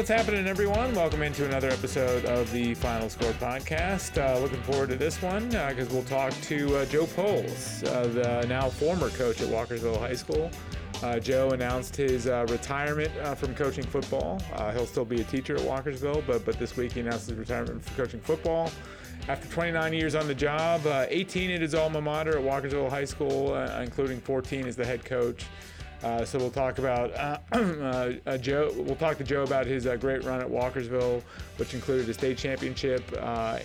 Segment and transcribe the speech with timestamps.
[0.00, 0.94] what's happening, everyone?
[0.94, 4.16] Welcome into another episode of the Final Score podcast.
[4.16, 8.06] Uh, looking forward to this one because uh, we'll talk to uh, Joe Polce, uh,
[8.06, 10.50] the now former coach at Walkersville High School.
[11.02, 14.40] Uh, Joe announced his uh, retirement from coaching football.
[14.72, 17.84] he'll still be a teacher at Walkersville, but but this week he announced his retirement
[17.84, 18.70] from coaching football.
[19.28, 23.54] After 29 years on the job, 18 at his alma mater at Walkersville High School,
[23.54, 25.44] including 14 as the head coach.
[26.02, 28.72] Uh, so we'll talk about uh, uh, uh, Joe.
[28.74, 31.22] We'll talk to Joe about his uh, great run at Walkersville,
[31.56, 33.12] which included a state championship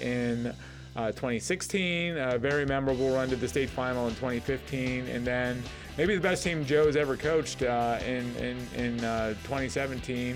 [0.02, 0.54] in
[0.96, 5.64] 2016, a very memorable run to the state final in 2015, and then
[5.98, 10.36] maybe the best team Joe's ever coached in in, in 2017.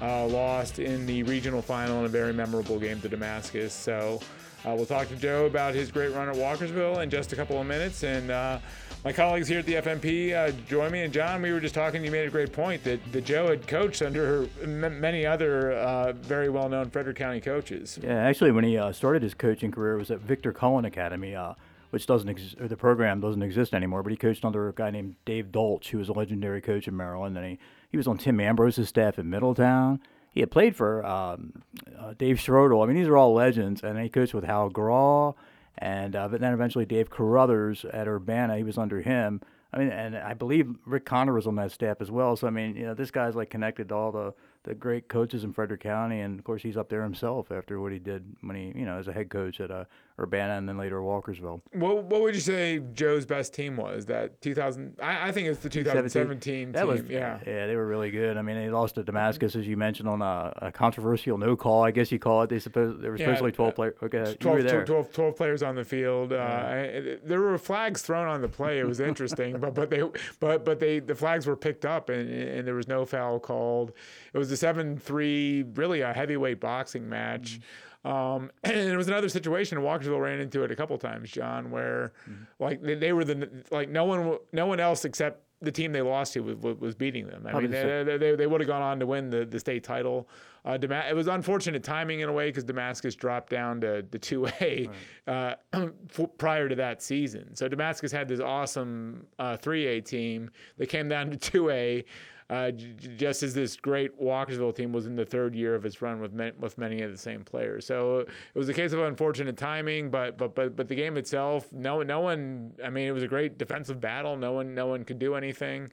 [0.00, 3.72] lost in the regional final in a very memorable game to Damascus.
[3.72, 4.20] So
[4.64, 7.66] we'll talk to Joe about his great run at Walkersville in just a couple of
[7.66, 8.60] minutes, and
[9.04, 11.02] my colleagues here at the FNP uh, join me.
[11.02, 12.04] And John, we were just talking.
[12.04, 16.12] You made a great point that, that Joe had coached under m- many other uh,
[16.12, 17.98] very well-known Frederick County coaches.
[18.02, 21.34] Yeah, actually, when he uh, started his coaching career, it was at Victor Cullen Academy,
[21.34, 21.54] uh,
[21.90, 24.02] which doesn't ex- or the program doesn't exist anymore.
[24.02, 26.96] But he coached under a guy named Dave Dolch, who was a legendary coach in
[26.96, 27.58] Maryland, and he
[27.90, 30.00] he was on Tim Ambrose's staff in Middletown.
[30.32, 31.62] He had played for um,
[31.98, 32.84] uh, Dave Schrodel.
[32.84, 35.34] I mean, these are all legends, and he coached with Hal Graw
[35.80, 39.40] and uh, but then eventually Dave Carruthers at Urbana, he was under him.
[39.72, 42.36] I mean, and I believe Rick Connor was on that staff as well.
[42.36, 45.42] So I mean, you know, this guy's like connected to all the the great coaches
[45.42, 48.56] in Frederick County, and of course he's up there himself after what he did when
[48.56, 49.84] he, you know, as a head coach at uh,
[50.20, 51.60] Urbana and then later Walkersville.
[51.72, 54.06] What What would you say Joe's best team was?
[54.06, 54.96] That 2000?
[55.02, 56.88] I, I think it's the 2017 that team.
[56.88, 58.36] Was, yeah, yeah, they were really good.
[58.36, 61.84] I mean, they lost to Damascus as you mentioned on a, a controversial no call,
[61.84, 62.50] I guess you call it.
[62.50, 63.94] They supposed there were supposedly yeah, 12 players.
[64.02, 66.32] Okay, 12, 12, 12, players on the field.
[66.32, 66.82] Uh,
[67.24, 68.78] there were flags thrown on the play.
[68.78, 70.02] It was interesting, but but they
[70.38, 73.92] but but they the flags were picked up and and there was no foul called.
[74.32, 77.52] It was a seven three, really a heavyweight boxing match.
[77.52, 77.62] Mm-hmm.
[78.04, 79.78] Um, and it was another situation.
[79.78, 82.44] Walkersville ran into it a couple times, John, where mm-hmm.
[82.58, 86.00] like they, they, were the like no one no one else except the team they
[86.00, 87.46] lost to was, was beating them.
[87.46, 89.84] I mean, they, they, they, they would have gone on to win the, the state
[89.84, 90.26] title.
[90.64, 94.90] Uh, it was unfortunate timing in a way because Damascus dropped down to the 2A
[95.26, 95.56] right.
[95.74, 95.86] uh,
[96.38, 97.54] prior to that season.
[97.54, 100.50] So Damascus had this awesome uh, 3A team.
[100.78, 102.04] They came down to 2A
[102.50, 106.20] uh, just as this great Walkersville team was in the third year of its run
[106.20, 107.86] with with many of the same players.
[107.86, 111.72] So it was a case of unfortunate timing, but but but but the game itself,
[111.72, 112.72] no no one.
[112.84, 114.36] I mean, it was a great defensive battle.
[114.36, 115.92] No one no one could do anything,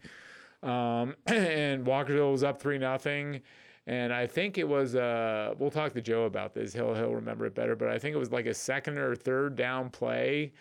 [0.64, 3.42] um, and Walkersville was up three nothing.
[3.86, 6.74] And I think it was uh, we'll talk to Joe about this.
[6.74, 7.76] He'll he'll remember it better.
[7.76, 10.54] But I think it was like a second or third down play.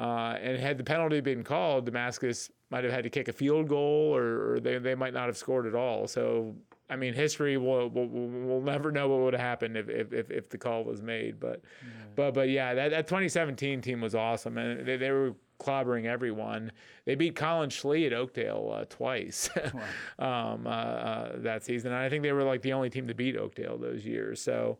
[0.00, 3.68] Uh, and had the penalty been called, Damascus might have had to kick a field
[3.68, 6.08] goal, or, or they, they might not have scored at all.
[6.08, 6.54] So,
[6.88, 10.48] I mean, history will will will never know what would have happened if, if, if,
[10.48, 11.38] the call was made.
[11.38, 11.88] But, yeah.
[12.16, 16.72] but but yeah, that, that 2017 team was awesome, and they, they were clobbering everyone.
[17.04, 19.50] They beat Colin Schlee at Oakdale uh, twice
[20.18, 21.92] um, uh, uh, that season.
[21.92, 24.40] And I think they were like the only team to beat Oakdale those years.
[24.40, 24.78] So.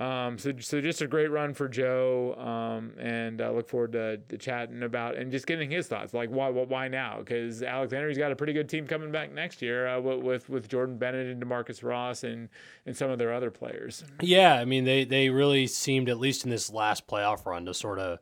[0.00, 4.16] Um, so, so just a great run for Joe, um, and I look forward to,
[4.16, 6.14] to, chatting about and just getting his thoughts.
[6.14, 7.18] Like, why, why now?
[7.18, 10.70] Because Alex Henry's got a pretty good team coming back next year uh, with with
[10.70, 12.48] Jordan Bennett and Demarcus Ross and
[12.86, 14.02] and some of their other players.
[14.22, 17.74] Yeah, I mean, they they really seemed at least in this last playoff run to
[17.74, 18.20] sort of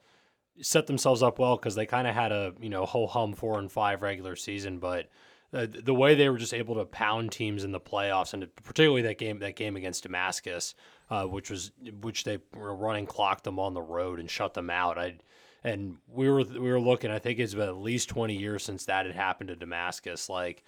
[0.60, 3.56] set themselves up well because they kind of had a you know whole hum four
[3.56, 5.08] and five regular season, but.
[5.50, 9.00] Uh, the way they were just able to pound teams in the playoffs, and particularly
[9.00, 10.74] that game that game against Damascus,
[11.10, 14.70] uh, which was which they were running clocked them on the road and shut them
[14.70, 14.98] out.
[14.98, 15.16] I
[15.64, 17.10] and we were we were looking.
[17.10, 20.28] I think it's been at least twenty years since that had happened to Damascus.
[20.28, 20.64] Like.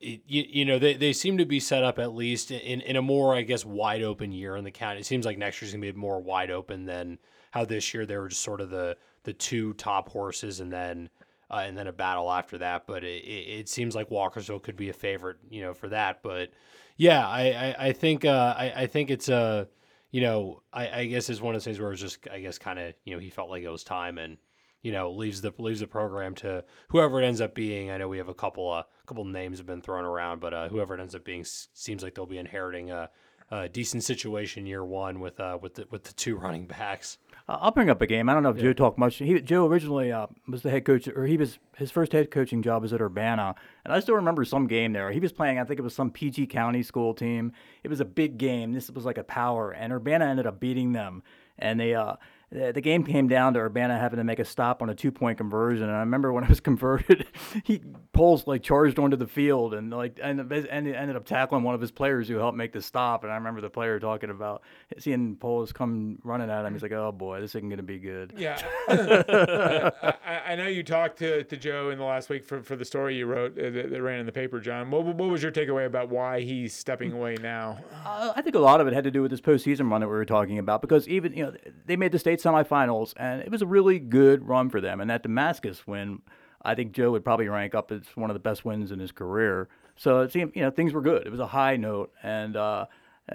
[0.00, 3.02] you, you know they, they seem to be set up at least in, in a
[3.02, 5.00] more I guess wide open year in the county.
[5.00, 7.18] It seems like next year's gonna be more wide open than
[7.52, 11.08] how this year they were just sort of the the two top horses and then
[11.52, 12.86] uh, and then a battle after that.
[12.86, 16.22] But it, it, seems like Walkersville could be a favorite, you know, for that.
[16.22, 16.50] But
[16.96, 19.64] yeah, I I, I think uh, I I think it's a uh,
[20.10, 22.58] you know I, I guess it's one of those things where it's just I guess
[22.58, 24.36] kind of you know he felt like it was time and
[24.82, 27.90] you know leaves the leaves the program to whoever it ends up being.
[27.90, 30.68] I know we have a couple uh couple names have been thrown around, but uh,
[30.68, 33.10] whoever it ends up being seems like they'll be inheriting a,
[33.50, 37.18] a decent situation year one with uh with the with the two running backs.
[37.48, 38.28] Uh, I'll bring up a game.
[38.28, 38.64] I don't know if yeah.
[38.64, 39.16] Joe talked much.
[39.16, 42.62] He, Joe originally uh, was the head coach, or he was his first head coaching
[42.62, 43.54] job was at Urbana,
[43.84, 45.10] and I still remember some game there.
[45.10, 45.58] He was playing.
[45.58, 47.52] I think it was some PG County school team.
[47.82, 48.72] It was a big game.
[48.72, 51.22] This was like a power, and Urbana ended up beating them,
[51.58, 51.94] and they.
[51.94, 52.16] Uh,
[52.52, 55.38] the, game came down to Urbana having to make a stop on a two point
[55.38, 55.84] conversion.
[55.84, 57.26] And I remember when I was converted,
[57.64, 57.80] he
[58.12, 61.80] Polce like charged onto the field and like and, and ended up tackling one of
[61.80, 63.24] his players who helped make the stop.
[63.24, 64.62] And I remember the player talking about
[64.98, 66.72] seeing Polce come running at him.
[66.72, 70.82] He's like, "Oh boy, this isn't going to be good." Yeah, I, I, know you
[70.82, 73.70] talked to, to Joe in the last week for, for the story you wrote uh,
[73.70, 74.90] that, that ran in the paper, John.
[74.90, 77.78] What, what was your takeaway about why he's stepping away now?
[78.04, 80.08] Uh, I think a lot of it had to do with this postseason run that
[80.08, 81.54] we were talking about because even you know
[81.86, 85.00] they made the state semifinals and it was a really good run for them.
[85.00, 86.22] And that Damascus win,
[86.62, 89.12] I think Joe would probably rank up as one of the best wins in his
[89.12, 89.68] career.
[89.96, 91.26] So it seemed you know things were good.
[91.26, 92.56] It was a high note and.
[92.56, 92.86] Uh,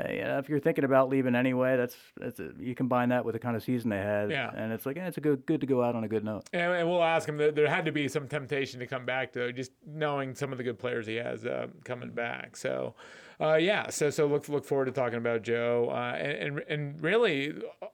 [0.10, 3.34] you know, if you're thinking about leaving anyway, that's that's a, you combine that with
[3.34, 4.52] the kind of season they had, yeah.
[4.54, 6.44] and it's like yeah, it's a good good to go out on a good note.
[6.52, 7.38] And, and we'll ask him.
[7.38, 10.58] That There had to be some temptation to come back though, just knowing some of
[10.58, 12.58] the good players he has uh, coming back.
[12.58, 12.96] So,
[13.40, 15.90] uh, yeah, so so look look forward to talking about Joe.
[15.92, 17.54] Uh, and, and, and really,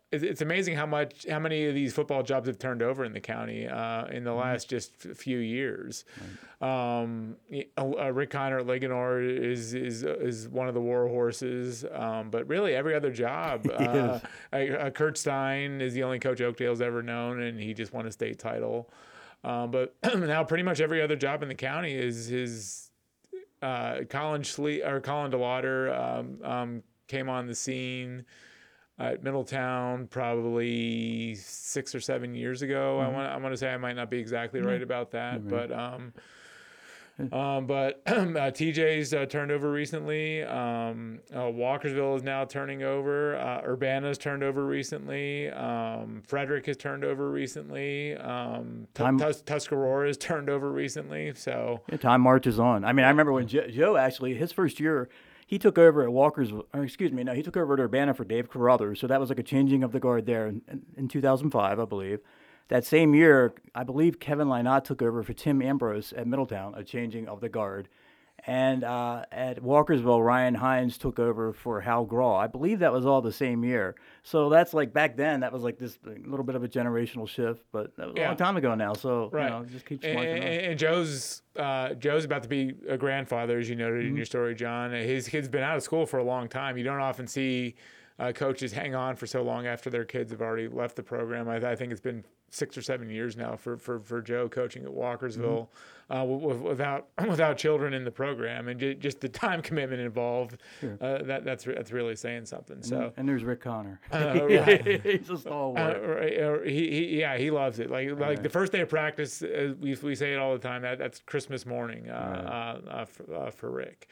[0.09, 3.19] it's amazing how much how many of these football jobs have turned over in the
[3.19, 4.39] county uh, in the mm-hmm.
[4.39, 6.05] last just few years.
[6.61, 7.01] Right.
[7.01, 7.35] Um,
[7.77, 12.47] uh, Rick Connor at Linganore is is is one of the war horses, um, but
[12.47, 13.67] really every other job.
[13.69, 14.19] uh,
[14.91, 18.39] Kurt Stein is the only coach Oakdale's ever known, and he just won a state
[18.39, 18.89] title.
[19.43, 22.91] Um, but now pretty much every other job in the county is his
[23.63, 28.25] uh, Colin Schle- or Colin DeLauder um, um, came on the scene
[28.99, 32.99] at Middletown probably six or seven years ago.
[32.99, 33.09] Mm-hmm.
[33.09, 34.69] I want I want to say I might not be exactly mm-hmm.
[34.69, 35.49] right about that, mm-hmm.
[35.49, 36.13] but um,
[37.31, 40.43] um, but uh, TJ's uh, turned over recently.
[40.43, 43.35] Um, uh, Walkersville is now turning over.
[43.37, 45.49] Uh, Urbana's turned over recently.
[45.51, 48.15] Um, Frederick has turned over recently.
[48.15, 51.33] Um, Time- Tus- Tuscarora has turned over recently.
[51.35, 52.83] So yeah, time marches on.
[52.83, 55.09] I mean, I remember when Joe actually his first year.
[55.45, 58.49] He took over at Walker's, excuse me, no, he took over at Urbana for Dave
[58.49, 58.99] Carruthers.
[58.99, 60.61] So that was like a changing of the guard there in,
[60.97, 62.21] in 2005, I believe.
[62.69, 66.83] That same year, I believe Kevin Lynott took over for Tim Ambrose at Middletown, a
[66.83, 67.89] changing of the guard.
[68.45, 72.37] And uh, at Walkersville, Ryan Hines took over for Hal Graw.
[72.37, 73.95] I believe that was all the same year.
[74.23, 77.63] So that's like back then, that was like this little bit of a generational shift,
[77.71, 78.25] but that was yeah.
[78.25, 78.93] a long time ago now.
[78.93, 79.45] So right.
[79.45, 83.59] you know, just keeps and, and, and, Joe's uh, Joe's about to be a grandfather,
[83.59, 84.09] as you noted mm-hmm.
[84.09, 84.91] in your story, John.
[84.91, 86.77] His kid's been out of school for a long time.
[86.77, 87.75] You don't often see
[88.19, 91.47] uh, coaches hang on for so long after their kids have already left the program.
[91.47, 94.83] I, I think it's been six or seven years now for for, for Joe coaching
[94.83, 95.67] at Walkersville
[96.09, 96.13] mm-hmm.
[96.15, 100.57] uh, without without children in the program and just the time commitment involved.
[100.79, 100.97] Sure.
[101.01, 102.77] Uh, that that's that's really saying something.
[102.77, 103.99] And, so and there's Rick Connor.
[104.11, 105.01] Uh, right.
[105.01, 105.97] He's a stalwart.
[105.97, 107.89] Uh, uh, he, he, yeah he loves it.
[107.89, 108.43] Like like right.
[108.43, 110.83] the first day of practice, uh, we we say it all the time.
[110.83, 114.07] That that's Christmas morning for, for Rick.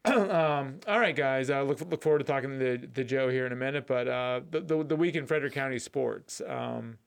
[0.04, 1.50] um, all right, guys.
[1.50, 3.86] Uh, look look forward to talking to, to Joe here in a minute.
[3.86, 6.40] But uh, the, the, the week in Frederick County sports.
[6.46, 6.98] Um,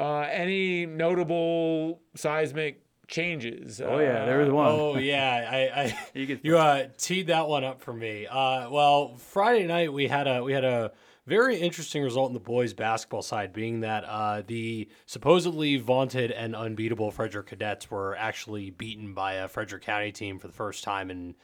[0.00, 3.80] uh, any notable seismic changes?
[3.80, 4.66] Oh yeah, there was one.
[4.68, 8.26] Oh yeah, I, I you, you uh, teed that one up for me.
[8.26, 10.92] Uh, well, Friday night we had a we had a
[11.26, 16.56] very interesting result in the boys basketball side, being that uh, the supposedly vaunted and
[16.56, 21.10] unbeatable Frederick Cadets were actually beaten by a Frederick County team for the first time
[21.10, 21.34] in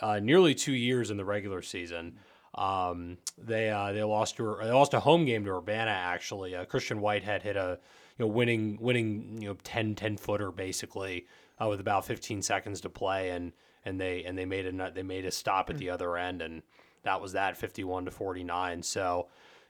[0.00, 2.16] uh, nearly two years in the regular season.
[2.54, 6.54] Um, they uh, they lost to they lost a home game to Urbana actually.
[6.54, 7.78] Uh, Christian Whitehead hit a
[8.18, 11.26] you know, winning winning you know 10 10 footer basically
[11.60, 13.52] uh, with about 15 seconds to play, and
[13.84, 16.62] and they and they made a they made a stop at the other end, and
[17.02, 18.82] that was that 51 to 49.
[18.82, 19.28] So.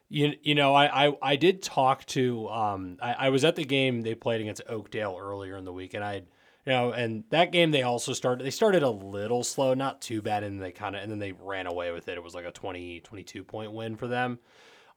[0.09, 3.65] You, you know I, I, I did talk to um I, I was at the
[3.65, 6.23] game they played against Oakdale earlier in the week and I
[6.65, 10.23] you know and that game they also started they started a little slow not too
[10.23, 12.45] bad and they kind of and then they ran away with it it was like
[12.45, 14.39] a 20 22 point win for them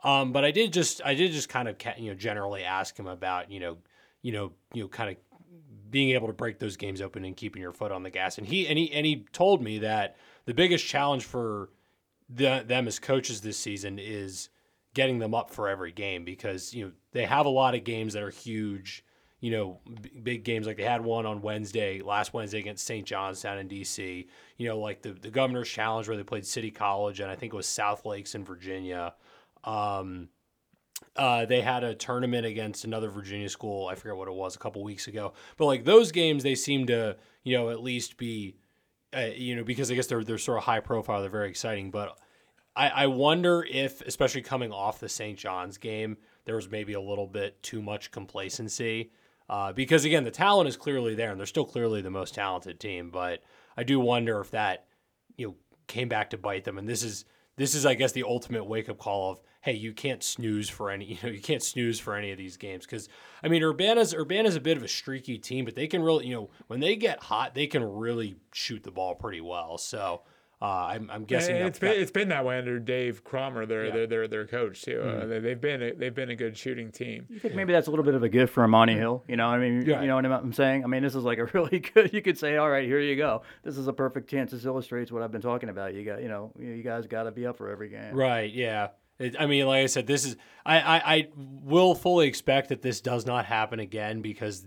[0.03, 3.07] um, but I did just I did just kind of you know generally ask him
[3.07, 3.77] about you know
[4.21, 5.17] you know you know kind of
[5.89, 8.37] being able to break those games open and keeping your foot on the gas.
[8.37, 11.69] And he and he and he told me that the biggest challenge for
[12.29, 14.49] the, them as coaches this season is
[14.93, 18.13] getting them up for every game because you know they have a lot of games
[18.13, 19.03] that are huge.
[19.41, 23.07] You know, b- big games like they had one on Wednesday, last Wednesday against St.
[23.07, 24.27] John's down in D.C.
[24.57, 27.53] You know, like the the Governor's Challenge where they played City College and I think
[27.53, 29.13] it was South Lakes in Virginia.
[29.63, 30.29] Um,
[31.15, 33.87] uh, they had a tournament against another Virginia school.
[33.87, 35.33] I forget what it was a couple weeks ago.
[35.57, 38.55] But like those games, they seem to you know at least be,
[39.15, 41.21] uh, you know, because I guess they're they're sort of high profile.
[41.21, 41.91] They're very exciting.
[41.91, 42.17] But
[42.75, 45.37] I, I wonder if, especially coming off the St.
[45.37, 49.11] John's game, there was maybe a little bit too much complacency.
[49.49, 52.79] Uh, because again, the talent is clearly there, and they're still clearly the most talented
[52.79, 53.09] team.
[53.09, 53.43] But
[53.75, 54.85] I do wonder if that
[55.37, 55.55] you know
[55.87, 56.77] came back to bite them.
[56.77, 57.25] And this is
[57.59, 60.89] this is, I guess, the ultimate wake up call of hey, you can't snooze for
[60.89, 63.09] any, you know, you can't snooze for any of these games because
[63.43, 66.33] I mean, Urbana's Urbana's a bit of a streaky team, but they can really, you
[66.33, 69.77] know, when they get hot, they can really shoot the ball pretty well.
[69.77, 70.21] So.
[70.61, 73.65] Uh, I'm, I'm guessing And that- it's been it's been that way under Dave Cromer,
[73.65, 73.93] their Yeah.
[73.93, 74.97] their, their their coach too.
[74.99, 75.21] Mm-hmm.
[75.21, 77.25] Uh, they, they've been a, they've been a good shooting team.
[77.29, 79.23] You think maybe that's a little bit of a gift for Amani Hill?
[79.27, 80.01] You know, I mean, Yeah.
[80.01, 80.83] you know what I'm saying?
[80.83, 82.11] I mean, this is like a really good.
[82.13, 83.43] You could say, all right, here you go.
[83.63, 84.51] This is a perfect chance.
[84.51, 85.93] This illustrates what I've been talking about.
[85.93, 88.13] You got, you know, you you guys got to be up for every game.
[88.13, 88.51] Right.
[88.51, 88.89] Yeah.
[89.17, 90.35] It, I mean, like I said, this is
[90.65, 94.65] I, I I will fully expect that this does not happen again because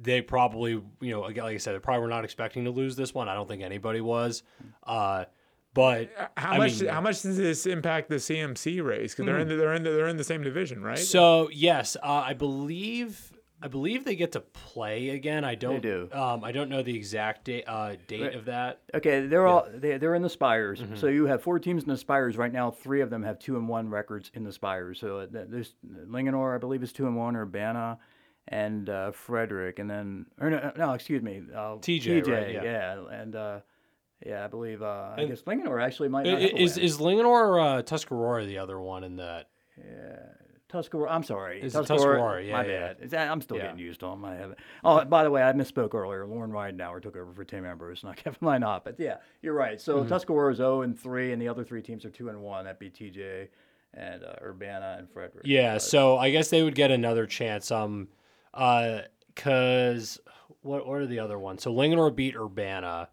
[0.00, 2.96] they probably you know again, like I said, they probably were not expecting to lose
[2.96, 3.28] this one.
[3.28, 4.42] I don't think anybody was.
[4.82, 5.24] Uh,
[5.72, 9.12] but How I much mean- how much does this impact the CMC race?
[9.12, 10.98] Because they're in the, they're in the, they're in the same division, right?
[10.98, 15.42] So yes, uh, I believe I believe they get to play again.
[15.42, 16.10] I don't do.
[16.12, 18.82] Um, I don't know the exact date uh, date of that.
[18.94, 20.80] Okay, they're all they, they're in the Spires.
[20.80, 20.96] Mm-hmm.
[20.96, 22.70] So you have four teams in the Spires right now.
[22.70, 25.00] Three of them have two and one records in the Spires.
[25.00, 25.74] So uh, there's
[26.06, 27.98] Linganore, I believe, is two and one, Urbana,
[28.48, 32.98] and uh, Frederick, and then or no, no excuse me, uh, TJ, right, yeah.
[33.10, 33.60] and uh,
[34.24, 37.82] yeah, I believe uh, I guess Linganore actually might not Is is Linganore or uh,
[37.82, 39.48] Tuscarora the other one in that?
[39.78, 40.16] Yeah.
[40.68, 41.08] Tuscarora.
[41.10, 41.98] I'm sorry, Is Tuscarora.
[41.98, 42.42] Tuscarora?
[42.44, 42.78] Yeah, my yeah.
[42.80, 42.96] bad.
[43.00, 43.64] Is that, I'm still Yeah.
[43.64, 44.24] getting used to them.
[44.24, 46.26] I have Oh, by the way, I misspoke earlier.
[46.26, 48.82] Lauren Weidenauer took over for Tim Ambrose, not Kevin Lynott.
[48.82, 49.80] But yeah, you're right.
[49.80, 50.08] So Mm-hmm.
[50.12, 52.64] Tuscarora is 0 and 3, and the other three teams are 2 and 1.
[52.64, 53.48] That'd be TJ
[53.94, 55.44] and uh, Urbana and Frederick.
[55.46, 57.70] Yeah, so I guess they would get another chance.
[57.70, 58.08] Um,
[58.54, 59.00] uh,
[59.36, 60.20] cause
[60.62, 61.62] what what are the other ones?
[61.62, 63.08] So Linganore beat Urbana.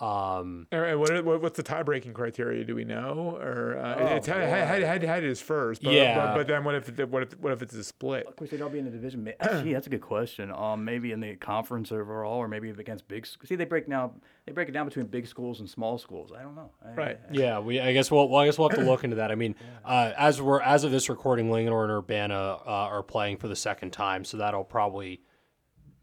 [0.00, 2.64] Um, All right, what, are- what what's the tie breaking criteria?
[2.64, 3.36] Do we know?
[3.40, 5.82] Or uh, Oh, it's head, head, head, head is first.
[5.82, 6.14] But, Yeah.
[6.16, 8.26] But, but then what if what if what if it's a split?
[8.26, 9.24] Of course, they'd all be in the division.
[9.62, 10.50] Gee, that's a good question.
[10.52, 13.26] Um, maybe in the conference overall, or maybe against big.
[13.26, 14.12] sc- See, they break now.
[14.46, 16.32] They break it down between big schools and small schools.
[16.36, 16.70] I don't know.
[16.84, 17.20] I- Right.
[17.30, 19.30] yeah, we I guess we'll, well I guess we'll have to look into that.
[19.30, 19.54] I mean,
[19.84, 23.56] uh, as we're as of this recording, Linganore and Urbana uh, are playing for the
[23.56, 25.20] second time, so that'll probably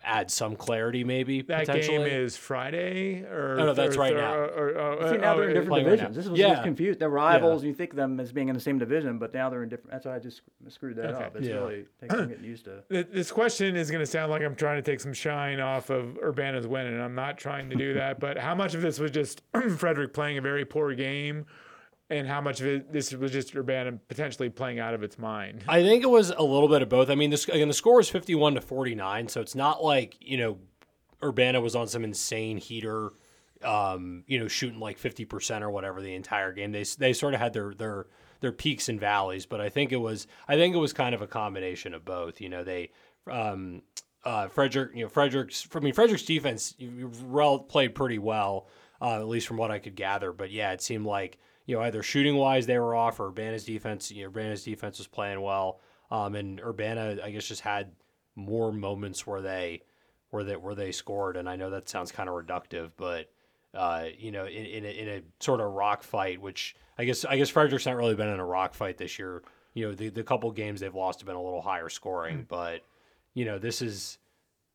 [0.03, 1.97] add some clarity, maybe That potentially.
[1.97, 4.33] game is Friday or Oh, no, that's or- right or- now.
[4.35, 4.69] Or,
[5.01, 6.15] or, See, now oh, they're in different playing right divisions.
[6.15, 6.49] This was Yeah.
[6.49, 6.99] just confused.
[6.99, 7.63] They're rivals.
[7.63, 9.91] You think of them as being in the same division, but now they're in different.
[9.91, 11.23] That's why I just screwed that Okay.
[11.25, 11.35] up.
[11.35, 11.55] It's Yeah.
[11.55, 12.83] really takes some getting used to.
[13.11, 16.17] This question is going to sound like I'm trying to take some shine off of
[16.23, 18.19] Urbana's win, and I'm not trying to do that.
[18.19, 19.41] But how much of this was just
[19.77, 21.45] Frederick playing a very poor game,
[22.09, 25.63] and how much of it this was just Urbana potentially playing out of its mind?
[25.67, 27.09] I think it was a little bit of both.
[27.09, 30.37] I mean, this again, the score was fifty-one to forty-nine, so it's not like you
[30.37, 30.57] know,
[31.21, 33.11] Urbana was on some insane heater,
[33.63, 36.71] um, you know, shooting like fifty percent or whatever the entire game.
[36.71, 38.07] They they sort of had their their
[38.39, 41.21] their peaks and valleys, but I think it was I think it was kind of
[41.21, 42.41] a combination of both.
[42.41, 42.91] You know, they.
[43.29, 43.81] Um,
[44.23, 45.67] uh, Frederick, you know, Frederick's.
[45.73, 46.75] I mean, Frederick's defense
[47.69, 48.67] played pretty well,
[49.01, 50.33] uh, at least from what I could gather.
[50.33, 51.37] But yeah, it seemed like
[51.67, 54.09] you know either shooting wise they were off, or Urbana's defense.
[54.09, 57.91] You know, Urbana's defense was playing well, um, and Urbana I guess just had
[58.35, 59.83] more moments where they
[60.31, 61.37] where they where they scored.
[61.37, 63.29] And I know that sounds kind of reductive, but
[63.75, 67.25] uh, you know, in in a, in a sort of rock fight, which I guess
[67.25, 69.43] I guess Frederick's not really been in a rock fight this year.
[69.73, 72.81] You know, the the couple games they've lost have been a little higher scoring, but
[73.33, 74.17] you know, this is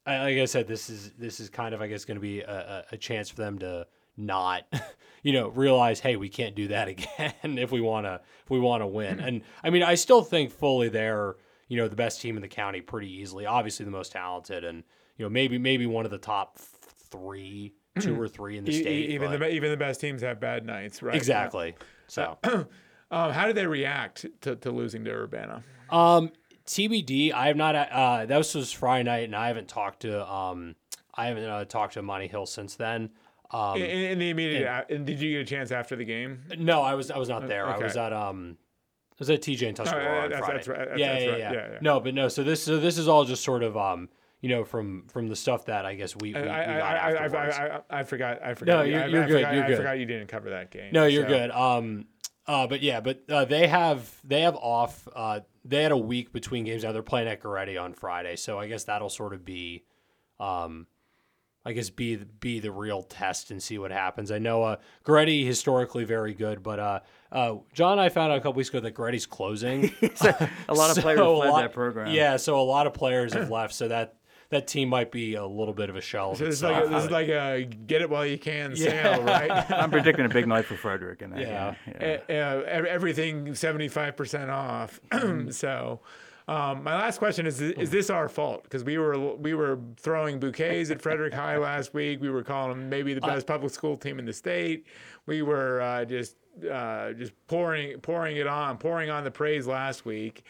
[0.07, 2.85] like I said, this is this is kind of I guess going to be a,
[2.91, 4.65] a, a chance for them to not,
[5.23, 8.59] you know, realize, hey, we can't do that again if we want to if we
[8.59, 9.21] want to win.
[9.21, 11.37] And I mean, I still think fully they're
[11.69, 13.47] you know the best team in the county pretty easily.
[13.47, 14.85] Obviously, the most talented, and
[15.17, 19.11] you know maybe maybe one of the top three, two or three in the state.
[19.11, 21.15] even but- the even the best teams have bad nights, right?
[21.15, 21.75] exactly.
[22.07, 22.39] So.
[23.13, 25.63] Um, how did they react to, to losing to Urbana?
[25.91, 26.31] Um,
[26.67, 27.33] TBD.
[27.33, 27.75] I have not.
[27.75, 30.27] Uh, that was Friday night, and I haven't talked to.
[30.27, 30.77] Um,
[31.15, 33.11] I haven't uh, talked to Monty Hill since then.
[33.53, 33.83] Um, In,
[34.13, 36.41] in the immediate, a- and did you get a chance after the game?
[36.59, 37.11] no, I was.
[37.11, 37.67] I was not there.
[37.67, 37.85] I okay.
[37.85, 38.13] was at.
[38.13, 38.57] Um,
[39.13, 40.55] I was at TJ and Tuscarora uh, on that's- Friday.
[40.55, 41.79] that's right, that's- yeah, that's yeah, right, yeah, yeah, yeah.
[41.83, 42.29] No, but no.
[42.29, 42.63] So this.
[42.63, 43.77] So this is all just sort of.
[43.77, 44.09] Um,
[44.41, 46.83] you know, from from the stuff that I guess we, we, I, we I, got
[46.83, 47.57] I, I, afterwards.
[47.57, 47.67] I,
[47.97, 48.43] I, I forgot.
[48.43, 48.73] I forgot.
[48.79, 49.77] No, you're- I, you're I good, Forgot, you're I good.
[49.77, 50.91] forgot you didn't cover that game.
[50.93, 51.51] No, you're so- good.
[51.53, 52.07] Um,
[52.49, 55.07] uh, but yeah, but uh, they have they have off.
[55.15, 56.83] Uh, they had a week between games.
[56.83, 59.85] Now they're playing at Goretti on Friday, so I guess that'll sort of be,
[60.41, 60.89] um,
[61.65, 64.33] I guess be be the real test and see what happens.
[64.33, 67.01] I know uh, Goretti historically very good, but uh,
[67.31, 69.93] uh, John and I found out a couple weeks ago that Goretti's closing.
[70.69, 72.13] a lot of players So a fled lot- that program.
[72.13, 74.17] Yeah, so a lot of players have left, so that
[74.51, 76.33] that team might be a little bit of a shell.
[76.33, 78.37] Of So this is itself, like a, this is like a get it while you
[78.39, 79.15] can Yeah.
[79.15, 79.51] sale, right?
[79.73, 81.75] I'm predicting a big night for Frederick in that Yeah.
[81.87, 82.19] game.
[82.29, 82.51] Yeah.
[82.51, 85.01] uh, everything 75% off.
[85.53, 86.01] So,
[86.49, 88.65] Um, my last question is: Is this our fault?
[88.65, 92.21] Because we were we were throwing bouquets at Frederick High last week.
[92.21, 94.87] We were calling them maybe the best public school team in the state.
[95.27, 96.37] We were uh, just
[96.71, 100.45] uh, just pouring pouring it on, pouring on the praise last week.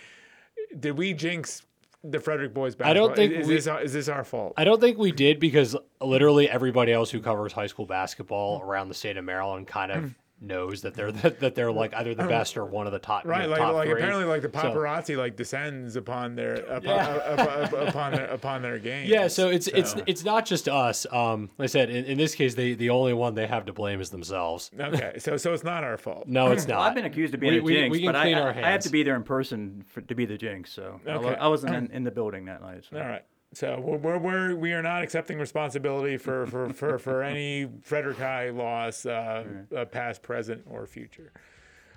[0.79, 1.63] Did we jinx
[2.05, 2.91] the Frederick boys basketball?
[2.91, 4.55] I don't think is, we- this our, is this our fault?
[4.57, 8.89] I don't think we did because literally everybody else who covers high school basketball around
[8.89, 12.27] the state of Maryland kind of knows that they're that, that they're like either the
[12.27, 14.01] best or one of the top you Right, know, like top like three.
[14.01, 17.07] apparently like the So- paparazzi like descends upon their upon, Yeah.
[17.09, 19.09] up- up- upon their upon their games.
[19.09, 21.07] Yeah, so it's it's So- it's not just us.
[21.11, 23.73] Um, like I said in, in this case, the the only one they have to
[23.73, 24.71] blame is themselves.
[24.81, 25.15] okay.
[25.19, 26.27] So so it's not our fault.
[26.27, 26.79] No, it's not.
[26.79, 28.35] Well, I've been accused of being We- a we- jinx, we can but I, clean
[28.37, 30.73] I, our I have to be there in person for, to be the jinx.
[30.73, 31.13] So I.
[31.13, 32.85] I wasn't in, in the building that night.
[32.91, 32.99] So.
[32.99, 33.23] All right.
[33.55, 38.19] So we're, we're, we're we are not accepting responsibility for for, for, for any Frederick
[38.19, 39.45] High loss, uh,
[39.77, 41.33] uh, past, present, or future.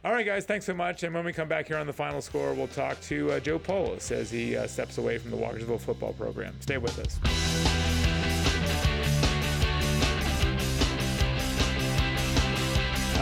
[0.03, 0.45] All right, guys.
[0.45, 1.01] Thanks so much.
[1.01, 3.57] And when we come back here on the final score, we'll talk to uh, Joe
[3.57, 6.53] Polce as he uh, steps away from the Walkersville football program.
[6.59, 7.94] Stay with us.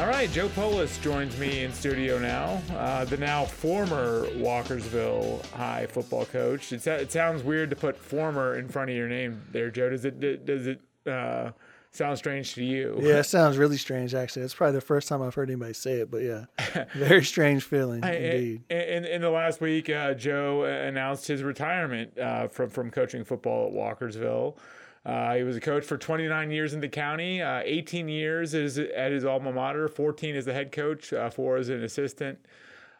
[0.03, 2.61] All right, Joe Polce joins me in studio now.
[2.75, 6.73] Uh, the now former Walkersville High football coach.
[6.73, 9.89] It, it sounds weird to put "former" in front of your name there, Joe.
[9.91, 10.45] Does it?
[10.45, 11.51] Does it uh,
[11.91, 12.99] sound strange to you?
[12.99, 14.13] Yeah, it sounds really strange.
[14.13, 16.11] Actually, it's probably the first time I've heard anybody say it.
[16.11, 16.45] But yeah,
[16.95, 18.63] very strange feeling indeed.
[18.69, 23.23] In, in, in the last week, uh, Joe announced his retirement uh, from from coaching
[23.23, 24.57] football at Walkersville.
[25.05, 28.77] Uh, he was a coach for 29 years in the county, uh, 18 years is
[28.77, 32.39] at his alma mater, 14 as the head coach, uh, four as an assistant.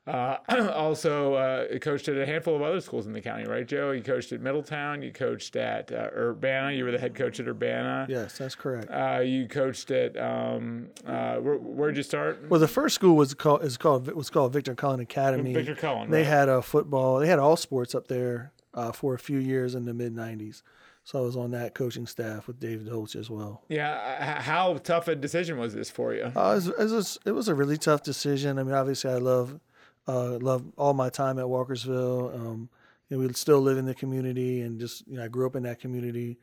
[0.06, 0.36] Uh,
[0.74, 3.92] also, uh, coached at a handful of other schools in the county, right, Joe?
[3.92, 5.02] You coached at Middletown.
[5.02, 6.74] You coached at uh, Urbana.
[6.74, 8.06] You were the head coach at Urbana.
[8.10, 8.92] Yes, that's correct.
[8.92, 12.50] Uh, you coached at um, uh, where, where'd you start?
[12.50, 15.54] Well, the first school was called is called was called Victor Cullen Academy.
[15.54, 16.28] Victor Cullen, They right.
[16.28, 17.20] had a football.
[17.20, 20.64] They had all sports up there uh, for a few years in the mid '90s.
[21.06, 23.64] So I was on that coaching staff with David Holtz as well.
[23.68, 24.40] Yeah.
[24.42, 26.24] How tough a decision was this for you?
[26.24, 28.58] Uh, it, was, it, was, it was a really tough decision.
[28.58, 29.60] I mean, obviously, I love
[30.08, 32.36] uh, love all my time at Walkersville.
[32.36, 32.70] Um,
[33.10, 35.56] you know, we still live in the community, and just you know, I grew up
[35.56, 36.38] in that community.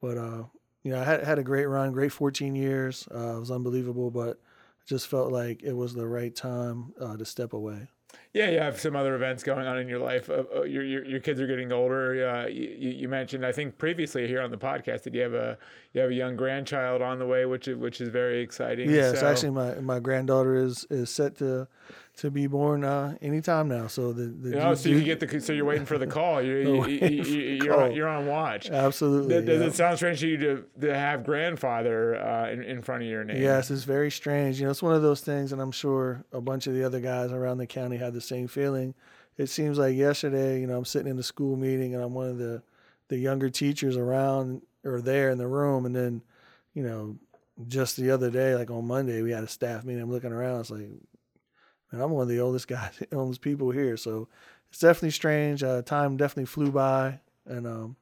[0.00, 0.44] But uh,
[0.82, 3.08] you know, I had had a great run, great 14 years.
[3.12, 7.16] Uh, it was unbelievable, but I just felt like it was the right time uh,
[7.16, 7.88] to step away.
[8.32, 10.30] Yeah, you have some other events going on in your life.
[10.30, 12.28] Uh, uh, your, your your kids are getting older.
[12.28, 15.34] Uh, you, you you mentioned, I think previously here on the podcast, that you have
[15.34, 15.58] a
[15.92, 18.88] you have a young grandchild on the way, which is which is very exciting.
[18.90, 21.66] Yes, So- actually, my my granddaughter is is set to
[22.16, 23.86] to be born uh, anytime now.
[23.86, 26.06] So the, the Oh, due- so you due- get the so you're waiting for the
[26.06, 26.42] call.
[26.42, 28.68] You're, you, you, you, you're, on, you're on watch.
[28.70, 29.36] absolutely.
[29.36, 29.66] Does, does yeah.
[29.68, 33.24] it sound strange to you to, to have grandfather uh, in, in front of your
[33.24, 33.40] name?
[33.40, 34.58] Yes, it's very strange.
[34.60, 37.00] You know, it's one of those things, and I'm sure a bunch of the other
[37.00, 38.94] guys around the county had the same feeling.
[39.38, 42.28] It seems like yesterday, you know, I'm sitting in the school meeting and I'm one
[42.28, 42.62] of the
[43.08, 46.22] the younger teachers around or there in the room, and then,
[46.74, 47.16] you know,
[47.68, 50.02] just the other day, like on Monday, we had a staff meeting.
[50.02, 50.88] I'm looking around, it's like,
[51.92, 54.28] man, I'm one of the oldest guys, oldest people here, so
[54.70, 55.62] it's definitely strange.
[55.62, 57.96] Uh, time definitely flew by, and um,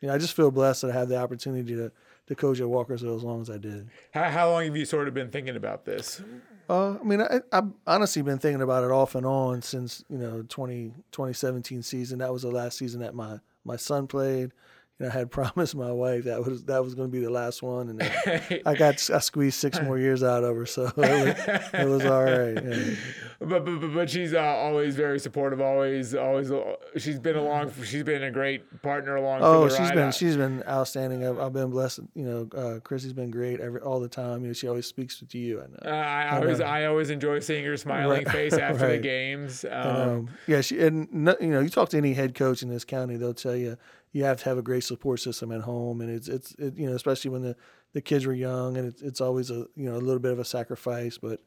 [0.00, 1.90] you know, I just feel blessed that I had the opportunity to
[2.26, 3.88] to coach at Walkersville as long as I did.
[4.12, 6.22] How, how long have you sort of been thinking about this?
[6.68, 10.18] Uh, I mean, I, I've honestly been thinking about it off and on since you
[10.18, 12.18] know 20, 2017 season.
[12.18, 14.52] That was the last season that my my son played.
[15.00, 17.30] You know, I had promised my wife that was that was going to be the
[17.30, 18.02] last one, and
[18.66, 22.04] I got I squeezed six more years out of her, so it was, it was
[22.04, 22.62] all right.
[22.64, 22.94] yeah.
[23.40, 25.60] But, but, but- she's uh, always very supportive.
[25.60, 26.50] Always, always.
[26.50, 27.72] uh, She's been along.
[27.84, 29.40] She's been a great partner along.
[29.42, 31.26] Oh, she's been Uh, she's been outstanding.
[31.26, 32.00] I've, I've been blessed.
[32.14, 34.42] You know, uh, Chrissy's been great every all the time.
[34.42, 35.60] You know, she always speaks to you.
[35.60, 35.78] I know.
[35.84, 39.64] Uh, I always, I always enjoy seeing her smiling Right, face after the games.
[39.64, 42.70] Um, And, um, yeah, she and you know, you talk to any head coach in
[42.70, 43.76] this county, they'll tell you
[44.14, 46.88] you have to have a great support system at home, and it's it's it, you
[46.88, 47.56] know, especially when the,
[47.94, 50.38] the kids were young, and it's it's always a you know a little bit of
[50.38, 51.42] a sacrifice, but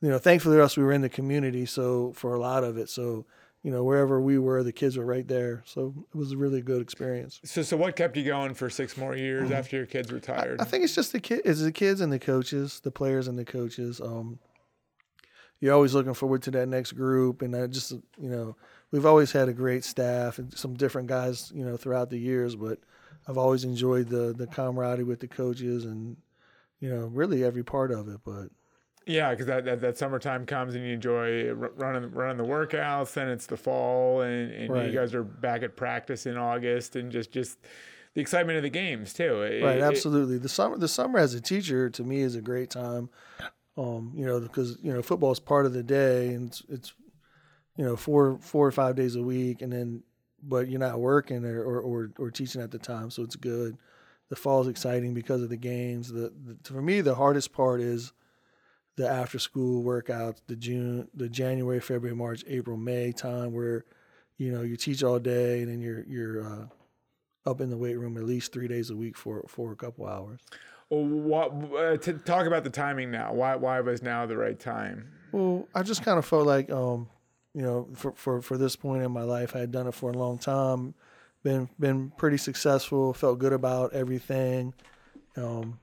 [0.00, 2.88] you know, thankfully us we were in the community, so for a lot of it,
[2.88, 3.26] so
[3.64, 6.62] you know wherever we were, the kids were right there, so it was a really
[6.62, 7.40] good experience.
[7.44, 10.60] so, so what kept you going for six more years after your kids retired?
[10.60, 10.62] Mm-hmm.
[10.62, 13.36] I think it's just the kid, it's the kids and the coaches, the players and
[13.36, 14.00] the coaches.
[14.00, 14.38] Um,
[15.58, 18.56] you're always looking forward to that next group, and I just you know
[18.94, 22.54] we've always had a great staff and some different guys you know throughout the years,
[22.54, 22.78] but
[23.26, 26.16] I've always enjoyed the the camaraderie with the coaches and
[26.78, 28.20] you know really every part of it.
[28.24, 28.50] But
[29.06, 33.12] Yeah, because that, that, that summertime comes and you enjoy running running the workouts.
[33.14, 34.86] Then it's the fall, and, and Right.
[34.86, 37.58] you guys are back at practice in August, and just just
[38.14, 39.42] the excitement of the games too.
[39.42, 40.38] It- right, it- absolutely.
[40.38, 43.10] The summer the summer as a teacher to me is a great time.
[43.76, 46.94] Um, you know, because you know football is part of the day, and it's, it's
[47.76, 50.02] you know, four four or five days a week, and then
[50.42, 53.76] but you're not working or or, or, or teaching at the time, so it's good.
[54.30, 56.12] The fall is exciting because of the games.
[56.12, 58.12] The, the for me, the hardest part is
[58.96, 63.84] the after school workouts, the June, the January, February, March, April, May time where
[64.38, 66.66] you know you teach all day and then you're you're uh,
[67.46, 70.06] up in the weight room at least three days a week for for a couple
[70.06, 70.40] hours.
[70.90, 73.32] Well, what uh, to talk about the timing now?
[73.32, 75.10] Why why was now the right time?
[75.32, 77.08] Well, I just kind of felt like um,
[77.54, 80.10] you know, for, for, for this point in my life, I had done it for
[80.10, 80.94] a long time,
[81.42, 84.74] been been pretty successful, felt good about everything,
[85.36, 85.78] um,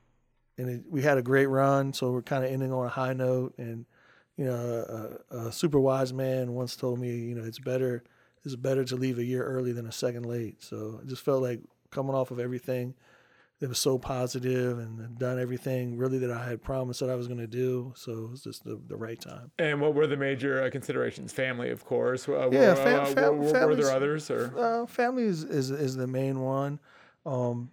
[0.58, 1.92] and it, we had a great run.
[1.92, 3.54] So we're kind of ending on a high note.
[3.58, 3.86] And
[4.36, 8.02] you know, a, a, super wise man once told me, you know, it's better
[8.44, 10.62] it's better to leave a year early than a second late.
[10.62, 12.94] So I just felt like coming off of everything
[13.62, 17.28] it was so positive and done everything really that I had promised that I was
[17.28, 17.92] going to do.
[17.94, 19.52] So it was just the, the right time.
[19.56, 21.32] And what were the major uh, considerations?
[21.32, 22.28] Family, of course.
[22.28, 24.28] Uh, yeah, were, fam- uh, fam- were, were, there others?
[24.32, 26.80] Or uh, family is, is is the main one,
[27.24, 27.70] um,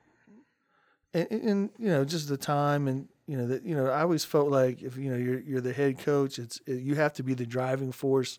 [1.11, 4.23] and, and, you know just the time and you know that you know I always
[4.23, 7.23] felt like if you know you're you're the head coach, it's it, you have to
[7.23, 8.37] be the driving force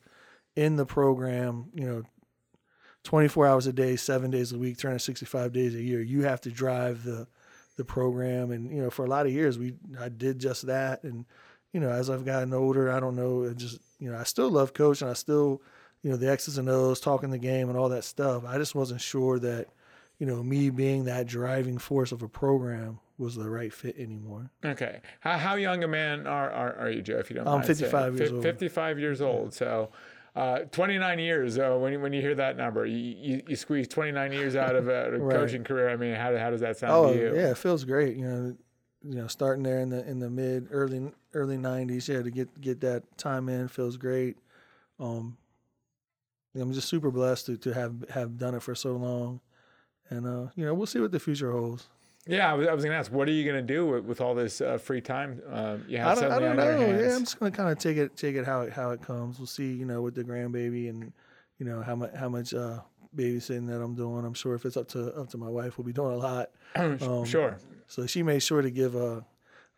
[0.55, 1.71] in the program.
[1.75, 2.03] You know.
[3.03, 6.03] 24 hours a day, seven days a week, 365 days a year.
[6.03, 7.27] You have to drive the
[7.81, 8.53] the program.
[8.53, 11.03] And you know, for a lot of years, we I did just that.
[11.03, 11.25] And
[11.73, 14.51] you know, as I've gotten older, I don't know, it just you know, I still
[14.51, 15.09] love coaching.
[15.09, 15.62] I still,
[16.03, 18.45] you know, the X's and O's, talking the game, and all that stuff.
[18.47, 19.69] I just wasn't sure that,
[20.19, 24.51] you know, me being that driving force of a program was the right fit anymore.
[24.64, 27.19] Okay, how, how young a man are, are, are you, Joe?
[27.19, 28.16] If you don't, I'm 55 saying?
[28.16, 28.43] years old.
[28.43, 29.55] 55 years old.
[29.55, 29.90] So.
[30.37, 31.59] Uh, 29 years.
[31.59, 34.77] Uh, when you, when you hear that number, you, you, you squeeze 29 years out
[34.77, 35.37] of a, right.
[35.37, 35.90] coaching career.
[35.90, 37.35] I mean, how, how does that sound oh, to you?
[37.35, 38.16] yeah, it feels great.
[38.16, 38.57] You know,
[39.03, 42.61] you know, starting there in the in the mid early early 90s, yeah, to get
[42.61, 44.37] get that time in feels great.
[44.99, 45.37] Um,
[46.55, 49.40] I'm just super blessed to, to have have done it for so long,
[50.11, 51.88] and uh, you know, we'll see what the future holds.
[52.27, 54.05] Yeah, I was, I was going to ask, what are you going to do with,
[54.05, 57.01] with all this uh, free time um, you have I don't, I don't know.
[57.01, 59.03] Yeah, I'm just going to kind of take it take it how it how it
[59.03, 59.39] comes.
[59.39, 61.13] We'll see, you know, with the grandbaby and
[61.59, 62.81] you know how much how much uh,
[63.17, 64.25] babysitting that I'm doing.
[64.25, 66.51] I'm sure if it's up to up to my wife, we'll be doing a lot.
[66.77, 67.59] Um, sure.
[67.89, 69.23] So she made sure to give uh,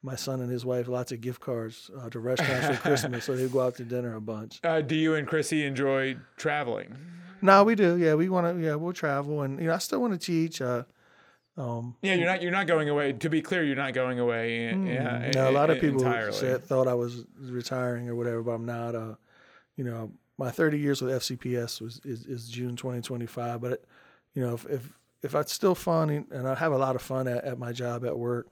[0.03, 3.35] my son and his wife lots of gift cards uh, to restaurants for Christmas, so
[3.35, 4.61] they go out to dinner a bunch.
[4.63, 6.95] Uh, do you and Chrissy enjoy traveling?
[7.41, 7.97] No, we do.
[7.97, 8.63] Yeah, we want to.
[8.63, 10.61] Yeah, we'll travel, and you know, I still want to teach.
[10.61, 10.83] Uh,
[11.57, 13.13] um, yeah, you're not you're not going away.
[13.13, 14.67] To be clear, you're not going away.
[14.67, 18.53] In, mm, no, a lot of people said, thought I was retiring or whatever, but
[18.53, 18.95] I'm not.
[18.95, 19.15] Uh,
[19.77, 23.61] you know, my 30 years with FCPS was is, is June 2025.
[23.61, 23.85] But it,
[24.35, 27.29] you know, if, if if it's still fun and I have a lot of fun
[27.29, 28.51] at, at my job at work,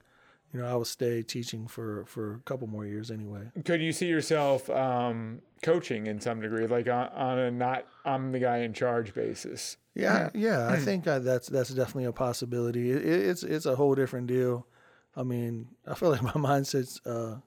[0.53, 3.51] you know, I will stay teaching for for a couple more years anyway.
[3.63, 8.31] Could you see yourself um, coaching in some degree, like on, on a not I'm
[8.31, 9.77] the guy in charge basis?
[9.95, 12.91] Yeah, yeah, I think uh, that's that's definitely a possibility.
[12.91, 14.67] It, it's it's a whole different deal.
[15.15, 17.37] I mean, I feel like my mindset's uh,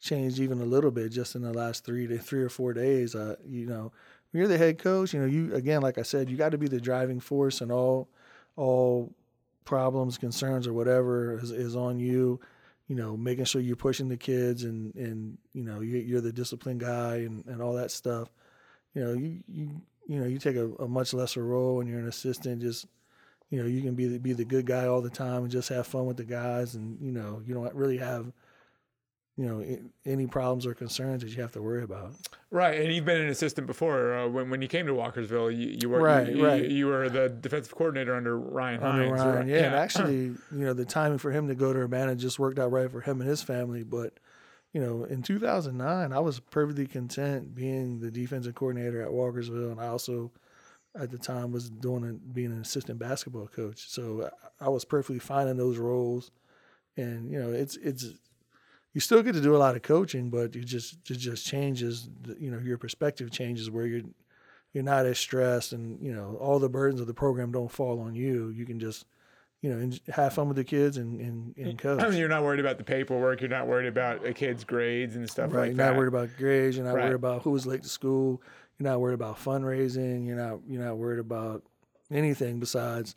[0.00, 3.14] changed even a little bit just in the last three to three or four days.
[3.14, 3.92] Uh, you know,
[4.32, 6.68] you're the head coach, you know, you again, like I said, you got to be
[6.68, 8.08] the driving force, and all
[8.56, 9.12] all
[9.64, 12.40] problems, concerns, or whatever is, is on you.
[12.88, 16.32] You know, making sure you're pushing the kids, and and you know, you, you're the
[16.32, 18.28] disciplined guy, and and all that stuff.
[18.94, 22.00] You know, you you you know, you take a, a much lesser role and you're
[22.00, 22.86] an assistant, just
[23.50, 25.68] you know, you can be the, be the good guy all the time and just
[25.68, 28.32] have fun with the guys, and you know, you don't really have
[29.36, 29.64] you know
[30.04, 32.12] any problems or concerns that you have to worry about.
[32.50, 34.14] Right, and you've been an assistant before.
[34.14, 36.62] Uh, when when you came to Walkersville, you, you were right, you, right.
[36.62, 39.20] You, you, were the defensive coordinator under Ryan under Hines.
[39.20, 39.66] Ryan, yeah, yeah.
[39.66, 42.70] And actually, you know, the timing for him to go to Urbana just worked out
[42.70, 43.84] right for him and his family.
[43.84, 44.18] But
[44.74, 49.80] you know, in 2009, I was perfectly content being the defensive coordinator at Walkersville, and
[49.80, 50.30] I also,
[50.98, 53.88] at the time, was doing a, being an assistant basketball coach.
[53.88, 56.30] So I, I was perfectly fine in those roles,
[56.98, 58.12] and you know, it's it's
[58.92, 62.08] you still get to do a lot of coaching, but you just it just changes.
[62.38, 64.02] You know, your perspective changes where you're
[64.72, 68.00] you're not as stressed, and you know, all the burdens of the program don't fall
[68.00, 68.50] on you.
[68.50, 69.06] You can just
[69.62, 72.14] you know, have fun with the kids and, and, and mm, coach.
[72.14, 73.40] You're not worried about the paperwork.
[73.40, 75.84] You're not worried about a kid's grades and stuff right, like that.
[75.84, 76.76] You're not worried about grades.
[76.76, 77.04] You're not right.
[77.04, 78.42] worried about who's late to school.
[78.78, 80.26] You're not worried about fundraising.
[80.26, 81.62] You're not you're not worried about
[82.10, 83.14] anything besides,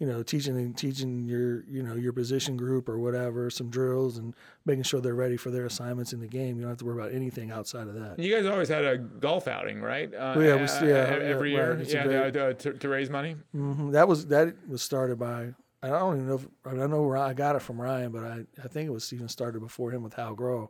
[0.00, 4.34] you know, teaching teaching your you know your position group or whatever some drills and
[4.64, 6.56] making sure they're ready for their assignments in the game.
[6.56, 8.18] You don't have to worry about anything outside of that.
[8.18, 10.12] You guys always had a golf outing, right?
[10.12, 11.86] Uh, yeah, we, yeah, every yeah, year, right.
[11.86, 13.36] yeah, great, to, to, to, raise money.
[13.54, 13.90] Mm-hmm.
[13.90, 17.16] That was that was started by I don't even know if I don't know where
[17.16, 20.02] I got it from Ryan, but I, I think it was even started before him
[20.02, 20.68] with Hal Groh.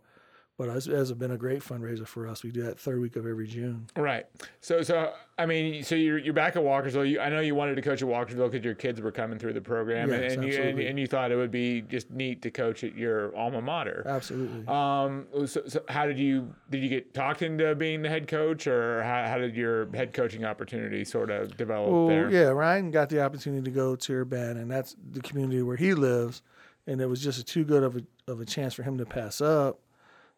[0.61, 2.43] But it has been a great fundraiser for us.
[2.45, 3.87] We do that third week of every June.
[3.97, 4.27] Right.
[4.61, 7.09] So, so I mean, so you're you're back at Walkersville.
[7.09, 9.55] You, I know you wanted to coach at Walkersville because your kids were coming through
[9.55, 10.87] the program, Yes, and, you and, absolutely.
[10.89, 14.03] and you thought it would be just neat to coach at your alma mater.
[14.05, 14.67] Absolutely.
[14.69, 18.67] Um, so, so how did you did you get talked into being the head coach,
[18.67, 22.31] or how, how did your head coaching opportunity sort of develop Well, there?
[22.31, 25.95] yeah, Ryan got the opportunity to go to Urbana, and that's the community where he
[25.95, 26.43] lives,
[26.87, 29.41] and it was just too good of a of a chance for him to pass
[29.41, 29.81] up.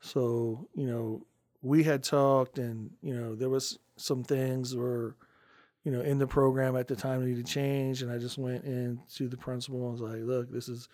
[0.03, 1.25] So you know,
[1.63, 5.17] we had talked, and you know, there was some things were,
[5.85, 8.65] you know, in the program at the time needed to change, and I just went
[8.65, 10.89] in to the principal and was like, look, this is,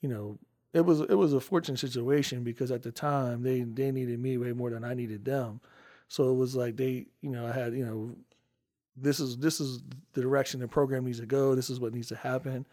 [0.00, 0.38] you know.
[0.72, 4.38] It was it was a fortunate situation because at the time they, they needed me
[4.38, 5.60] way more than I needed them,
[6.08, 8.16] so it was like they you know I had you know
[8.96, 11.54] this is this is the direction the program needs to go.
[11.54, 12.66] This is what needs to happen.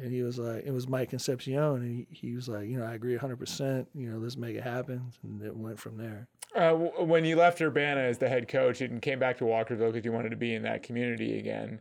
[0.00, 2.84] And he was like, it was Mike Concepcion, and he, he was like, you know,
[2.86, 3.86] I agree 100%.
[3.94, 5.10] You know, let's make it happen.
[5.24, 6.28] And it went from there.
[6.54, 10.04] Uh, when you left Urbana as the head coach and came back to Walkerville because
[10.04, 11.80] you wanted to be in that community again,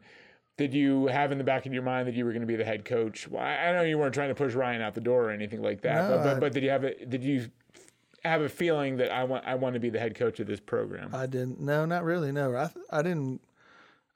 [0.57, 2.55] did you have in the back of your mind that you were going to be
[2.55, 3.27] the head coach?
[3.27, 5.81] Well, I know you weren't trying to push Ryan out the door or anything like
[5.81, 7.49] that, No, but, but I- but did you have a did you
[8.25, 10.59] have a feeling that I want I want to be the head coach of this
[10.59, 11.13] program?
[11.13, 12.31] I didn't, no, not really.
[12.31, 13.39] No, I, I didn't,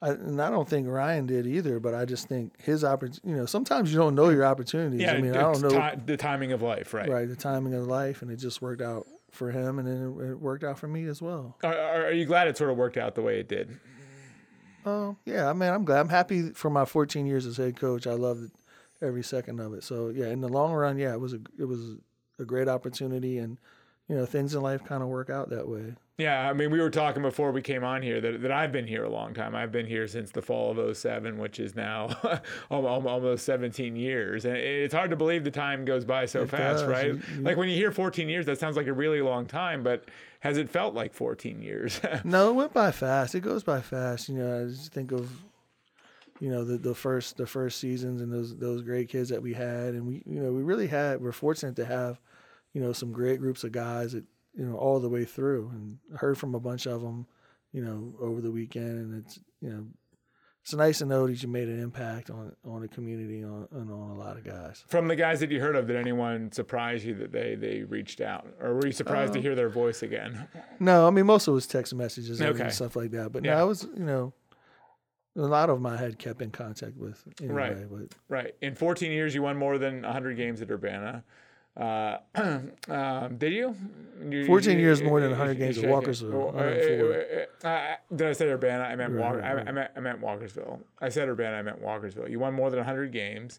[0.02, 3.36] I, and I don't think Ryan did either, but I just think his opportunity, you
[3.36, 5.00] know, sometimes you don't know your opportunities.
[5.00, 7.08] yeah, I mean, I don't know, ti- the timing of life, right?
[7.08, 10.30] right, the timing of life, and it just worked out for him, and then it,
[10.32, 11.56] it worked out for me as well.
[11.62, 13.78] Are, are are you glad it sort of worked out the way it did?
[14.84, 16.00] Oh yeah, I mean, I'm glad.
[16.00, 18.06] I'm happy for my 14 years as head coach.
[18.06, 18.50] I loved
[19.00, 19.84] every second of it.
[19.84, 21.96] So yeah, in the long run, yeah, it was a it was
[22.40, 23.58] a great opportunity, and
[24.08, 25.94] you know, things in life kind of work out that way.
[26.18, 28.86] Yeah, I mean, we were talking before we came on here that, that I've been
[28.86, 29.54] here a long time.
[29.54, 32.10] I've been here since the fall of 07, which is now
[32.70, 34.44] al- al- almost 17 years.
[34.44, 36.88] And it's hard to believe the time goes by so It fast, does.
[36.88, 37.06] right?
[37.14, 40.04] You- Like when you hear 14 years, that sounds like a really long time, but
[40.40, 41.98] has it felt like 14 years?
[42.24, 43.34] No, it went by fast.
[43.34, 44.28] It goes by fast.
[44.28, 45.30] You know, I just think of
[46.40, 49.54] you know the the first the first seasons and those those great kids that we
[49.54, 52.20] had, and we you know we really had we're fortunate to have
[52.74, 55.98] you know some great groups of guys that you know all the way through, and
[56.18, 57.26] heard from a bunch of them
[57.72, 59.86] you know over the weekend, and it's you know.
[60.64, 63.90] It's nice to know that you made an impact on on the community on, and
[63.90, 64.84] on a lot of guys.
[64.86, 68.20] From the guys that you heard of, did anyone surprise you that they, they reached
[68.20, 68.46] out?
[68.60, 70.46] Or were you surprised to Um, hear their voice again?
[70.78, 72.68] No, I mean most of it was text messages and Okay.
[72.70, 73.32] stuff like that.
[73.32, 73.54] But Yeah.
[73.54, 74.32] no, I was you know
[75.34, 77.54] a lot of them I had kept in contact with anyway.
[77.74, 77.90] Right.
[77.90, 78.54] But Right.
[78.60, 81.24] In 14 years, you won more than 100 games at Urbana.
[81.76, 82.18] Uh,
[82.88, 83.74] um, did you?
[84.28, 85.84] You- 14 you- years more than you- 100 games at.
[85.84, 88.84] Walkersville, uh, uh, uh, did I say Urbana?
[88.84, 89.42] I meant Walker.
[89.42, 89.52] I.
[89.68, 90.80] I meant I meant Walkersville.
[91.00, 91.56] I said Urbana.
[91.56, 92.30] I meant Walkersville.
[92.30, 93.58] You won more than 100 games.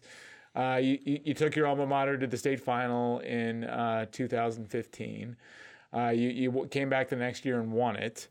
[0.54, 5.36] Uh, you, you, you took your alma mater to the state final in uh, 2015.
[5.92, 8.28] Uh, you you came back the next year and won it.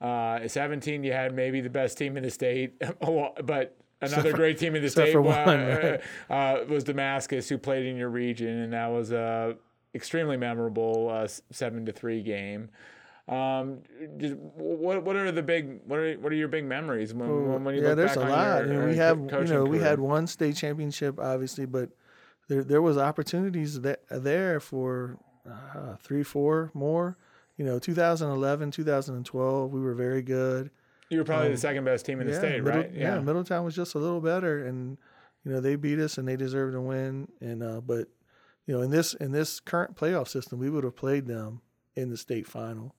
[0.00, 2.80] Uh, at 17, you had maybe the best team in the state,
[3.44, 6.00] but another great team in the state for uh, one, right?
[6.30, 9.56] uh, was Damascus, who played in your region, and that was a
[9.94, 12.70] extremely memorable uh, seven to three game.
[13.28, 13.78] Um,
[14.18, 17.64] just, what what are the big what are what are your big memories when, when,
[17.64, 18.58] when you yeah, look there's back a on lot.
[18.58, 21.90] your You know, uh, we have you know we had one state championship obviously, but
[22.48, 27.16] there there was opportunities that there for uh, three, four more.
[27.56, 30.70] You know, 2011, 2012, we were very good.
[31.10, 32.92] You were probably the second best team in the state, um, Middle- right?
[32.94, 33.18] Yeah.
[33.20, 34.96] Middletown was just a little better, and
[35.44, 37.28] you know they beat us and they deserved to win.
[37.40, 38.08] And uh, but
[38.66, 41.60] you know in this in this current playoff system, we would have played them
[41.96, 42.94] in the state final.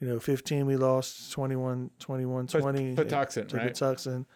[0.00, 3.72] You know, 15 we lost, 21, 21, Put- 20 Patuxent, to right?
[3.72, 4.26] Patuxent.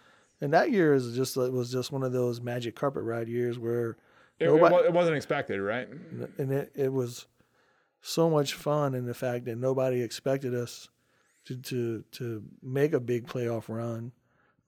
[0.41, 3.59] And that year is just it was just one of those magic carpet ride years
[3.61, 3.97] where
[4.41, 5.89] It, it, nobody- it wasn't expected, right?
[6.39, 7.27] and it, it was
[8.01, 10.89] so much fun in the fact that nobody expected us
[11.47, 14.13] to to to make a big playoff run.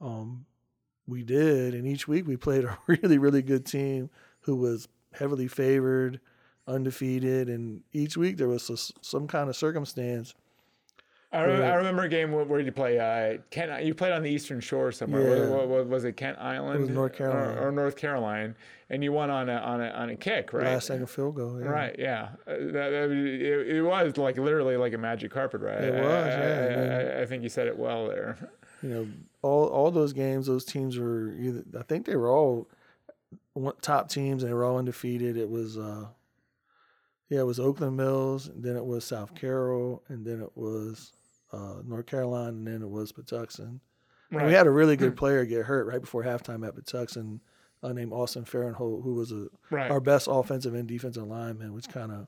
[0.01, 0.47] Um,
[1.07, 4.11] we did, and each week we played a really really good team
[4.41, 6.21] who was heavily favored,
[6.67, 10.35] undefeated, and each week there was s- some kind of circumstance.
[11.35, 13.85] I, re- I remember a game where, where you play uh, Kent.
[13.85, 15.45] You played on the Eastern Shore somewhere.
[15.45, 15.51] Yeah.
[15.51, 16.77] What, what, was it Kent Island?
[16.77, 17.59] It was North Caroline.
[17.59, 18.55] or, or North Caroline,
[18.91, 20.65] and you won on a on a on a kick, right?
[20.65, 21.61] Last second field goal.
[21.61, 21.67] Yeah.
[21.67, 21.97] Right.
[21.99, 22.29] Yeah.
[22.47, 25.85] Uh, that, that, it, it was like literally like a magic carpet ride.
[25.85, 28.37] It was, I, yeah, I, I, I think you said it well there.
[28.83, 29.09] you know,
[29.43, 31.65] all all those games, those teams were either.
[31.79, 32.69] I think they were all
[33.81, 35.37] top teams, and they were all undefeated.
[35.37, 36.07] It was, uh,
[37.29, 41.13] yeah, it was Oakland Mills, and then it was South Carroll, and then it was
[41.53, 43.81] uh, North Caroline, and then it was Patuxent.
[44.31, 47.41] And we had a really good player get hurt right before halftime at Patuxent,
[47.83, 49.91] uh, named Austin Fahrenholt, who was a, right.
[49.91, 52.27] our best offensive and defensive lineman, which kind of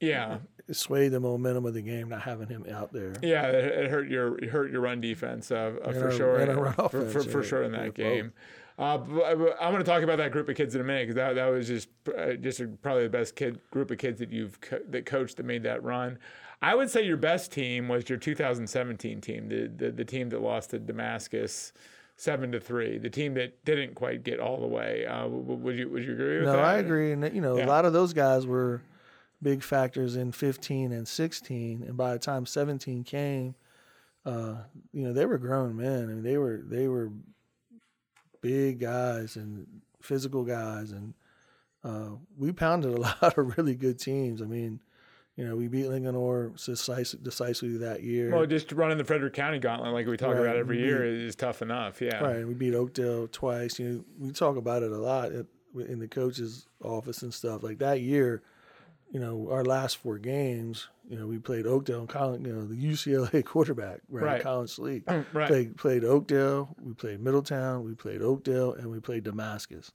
[0.00, 0.38] Yeah,
[0.70, 3.14] swayed the momentum of the game not having him out there.
[3.22, 6.38] yeah, it, it hurt your it hurt your run defense uh, uh, for our- sure,
[6.38, 8.32] run for, for, offense, for sure in yeah, that game.
[8.78, 9.24] Uh, but
[9.60, 11.46] I'm going to talk about that group of kids in a minute because that, that
[11.48, 15.04] was just uh, just probably the best kid group of kids that you've co- that
[15.04, 16.16] coached that made that run.
[16.60, 20.40] I would say your best team was your 2017 team, the the, the team that
[20.42, 21.72] lost to Damascus
[22.16, 25.06] seven to three, the team that didn't quite get all the way.
[25.06, 26.64] Uh, would you would you agree with No, that?
[26.64, 27.66] I agree, and you know, Yeah.
[27.66, 28.82] a lot of those guys were
[29.40, 33.54] big factors in 15 and 16, and by the time 17 came,
[34.26, 34.56] uh,
[34.92, 36.02] you know, they were grown men.
[36.04, 37.12] I mean, they were they were
[38.40, 39.66] big guys and
[40.02, 41.14] physical guys, and
[41.84, 44.42] uh, we pounded a lot of really good teams.
[44.42, 44.80] I mean,
[45.38, 48.34] you know, we beat Linganore decis- decisively that year.
[48.34, 51.04] Well, just running the Frederick County gauntlet like we talk Right, about every we- year
[51.04, 52.00] is tough enough.
[52.02, 52.18] Yeah.
[52.18, 53.78] Right, we beat Oakdale twice.
[53.78, 55.46] You know, we talk about it a lot at,
[55.88, 57.62] in the coach's office and stuff.
[57.62, 58.42] Like that year,
[59.12, 62.74] you know, our last four games, you know, we played Oakdale and you know, the
[62.74, 64.24] UCLA quarterback, right?
[64.24, 64.42] Right.
[64.42, 65.04] Colin Schlee.
[65.32, 65.46] Right.
[65.46, 69.92] Played played Oakdale, we played Middletown, we played Oakdale, and we played Damascus.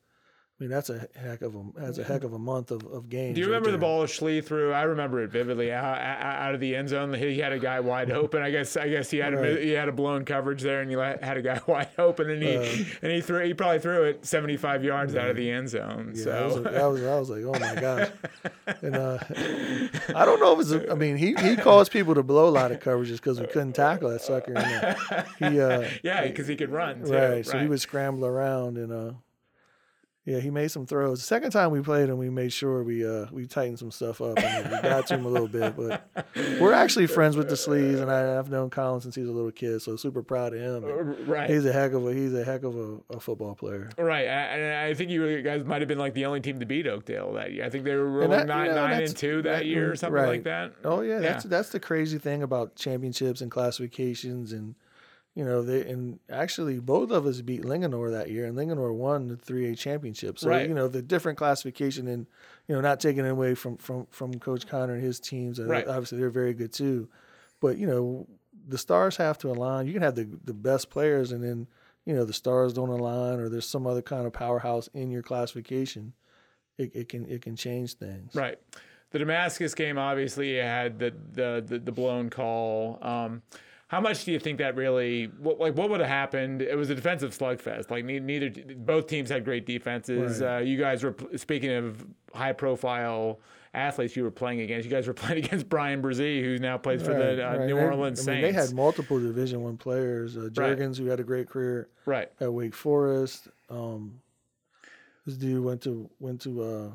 [0.63, 3.09] I mean, that's a heck of a that's a heck of a month of, of
[3.09, 3.35] games.
[3.35, 3.81] Do you right remember the there.
[3.81, 4.71] ball Schlee threw?
[4.71, 5.73] I remember it vividly.
[5.73, 8.41] Out, out of the end zone, he had a guy wide open.
[8.41, 10.95] I guess I guess he had a he had a blown coverage there, and he
[10.95, 14.25] had a guy wide open, and he Uh, and he threw he probably threw it
[14.25, 16.13] 75 yards out of the end zone.
[16.15, 18.09] Yeah, that was, so that was I was like, oh my gosh.
[18.81, 19.17] And uh,
[20.15, 20.71] I don't know if it's.
[20.71, 23.47] A, I mean, he he caused people to blow a lot of coverages because we
[23.47, 24.53] couldn't tackle that sucker.
[24.53, 27.03] And, uh, he uh, yeah, because he could run.
[27.03, 27.13] Too.
[27.13, 29.11] right, so he would scramble around and uh,
[30.25, 31.19] yeah, he made some throws.
[31.19, 34.21] The second time we played him, we made sure we uh we tightened some stuff
[34.21, 35.75] up and we got to him a little bit.
[35.75, 36.07] But
[36.61, 39.33] we're actually friends with the Schlees, and I, I've known Colin since he was a
[39.33, 40.83] little kid, so super proud of him.
[40.89, 41.49] And right.
[41.49, 43.89] He's a heck of a he's a heck of a, a football player.
[43.97, 46.65] Right, I, I- I think you guys might have been like the only team to
[46.65, 47.65] beat Oakdale that year.
[47.65, 49.91] I think they were rolling that- nine, you know, nine and two that, that- year
[49.91, 50.27] or something right.
[50.29, 50.73] like that.
[50.85, 51.19] Oh yeah, Yeah.
[51.19, 54.75] that's that's the crazy thing about championships and classifications, and
[55.35, 59.27] you know they and actually both of us beat Linganore that year, and Linganore won
[59.27, 60.37] the three A championship.
[60.39, 60.67] So Right.
[60.67, 62.27] you know the different classification, and
[62.67, 65.69] you know not taking it away from from from Coach Connor and his teams, and
[65.69, 65.87] Right.
[65.87, 67.09] obviously they're very good too,
[67.59, 68.27] but you know
[68.67, 69.87] the stars have to align.
[69.87, 71.67] You can have the the best players, and then
[72.05, 75.23] you know the stars don't align, or there's some other kind of powerhouse in your
[75.23, 76.13] classification.
[76.77, 78.35] It, it can it can change things.
[78.35, 78.59] Right.
[79.11, 82.97] The Damascus game obviously had the the the, the blown call.
[83.01, 83.41] Um,
[83.93, 86.63] how much do you think that really what, like what would have happened?
[86.63, 87.91] It was a defensive slugfest.
[87.91, 90.41] Like neither both teams had great defenses.
[90.41, 90.57] Right.
[90.57, 92.03] Uh, you guys were speaking of
[92.33, 93.39] high profile
[93.75, 94.85] athletes you were playing against.
[94.85, 97.67] You guys were playing against Brian Brzee, who now plays for the uh, right.
[97.67, 98.57] New Orleans I mean, Saints.
[98.57, 100.37] they had multiple Division One players.
[100.37, 100.75] Uh, Right.
[100.75, 102.31] Jurgens, who had a great career right.
[102.39, 103.47] at Wake Forest.
[103.69, 104.21] Um,
[105.27, 106.91] this dude went to went to uh,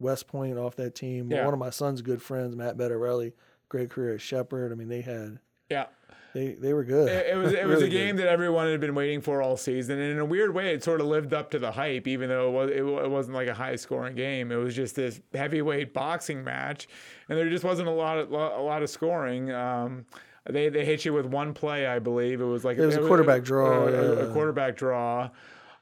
[0.00, 1.30] West Point off that team.
[1.30, 1.44] Yeah.
[1.44, 3.34] One of my son's good friends, Matt Bettarelli,
[3.68, 4.72] great career at Shepherd.
[4.72, 5.38] I mean, they had
[5.70, 5.86] Yeah.
[6.34, 7.08] they they were good.
[7.08, 8.24] It, it was it was Really a game good.
[8.24, 11.00] that everyone had been waiting for all season, and in a weird way, it sort
[11.00, 13.54] of lived up to the hype, even though it was it, it wasn't like a
[13.54, 14.52] high scoring game.
[14.52, 16.88] It was just this heavyweight boxing match,
[17.28, 19.50] and there just wasn't a lot of a lot of scoring.
[19.50, 20.04] Um,
[20.48, 22.40] they they hit you with one play, I believe.
[22.40, 25.30] It was like It was a quarterback draw, a- a, a quarterback draw.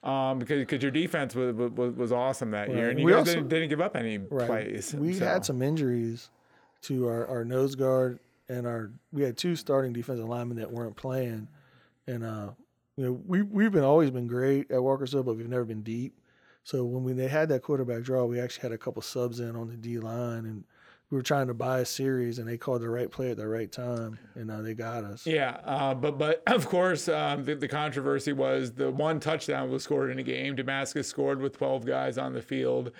[0.05, 3.20] Um, because because your defense was, was was awesome that year, and you We guys
[3.20, 4.46] also- didn't, didn't give up any Right.
[4.46, 4.94] plays.
[4.94, 5.24] We so.
[5.24, 6.31] had some injuries
[6.83, 10.96] to our, our nose guard and our we had two starting defensive linemen that weren't
[10.96, 11.48] playing.
[12.06, 12.50] And uh
[12.96, 16.18] you know, we we've been always been great at Walkersville, but we've never been deep.
[16.64, 19.56] So when we, they had that quarterback draw, we actually had a couple subs in
[19.56, 20.64] on the D line and
[21.11, 23.48] we were trying to buy a series and they called the right play at the
[23.48, 25.26] right time and uh, they got us.
[25.26, 29.84] Yeah, uh, but but of course um, the, the controversy was the one touchdown was
[29.84, 30.56] scored in a game.
[30.56, 32.92] Damascus scored with 12 guys on the field.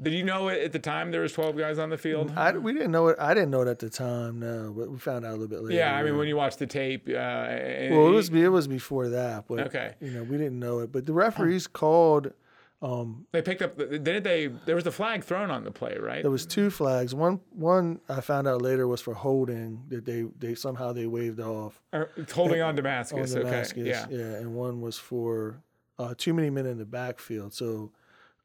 [0.00, 2.32] Did you know it at the time there was 12 guys on the field?
[2.34, 3.16] I, we didn't know it.
[3.18, 5.62] I didn't know it at the time, no, but we found out a little bit
[5.62, 5.76] later.
[5.76, 7.08] yeah, I mean when you watch the tape.
[7.08, 9.94] Uh, Well, it was it was before that, but Okay.
[10.00, 10.92] you know we didn't know it.
[10.92, 12.32] But the referees called.
[12.80, 13.76] Um, they picked up.
[13.76, 14.48] The, didn't they?
[14.48, 16.22] There was a flag thrown on the play, right?
[16.22, 17.14] there was two flags.
[17.14, 21.38] One one I found out later was for holding that they they somehow they waved
[21.38, 23.34] off Or it's holding on on Damascus.
[23.34, 23.78] Damascus.
[23.78, 23.88] Okay.
[23.88, 24.06] Yeah.
[24.10, 25.62] yeah, and one was for
[25.98, 27.52] uh, too many men in the backfield.
[27.54, 27.92] So,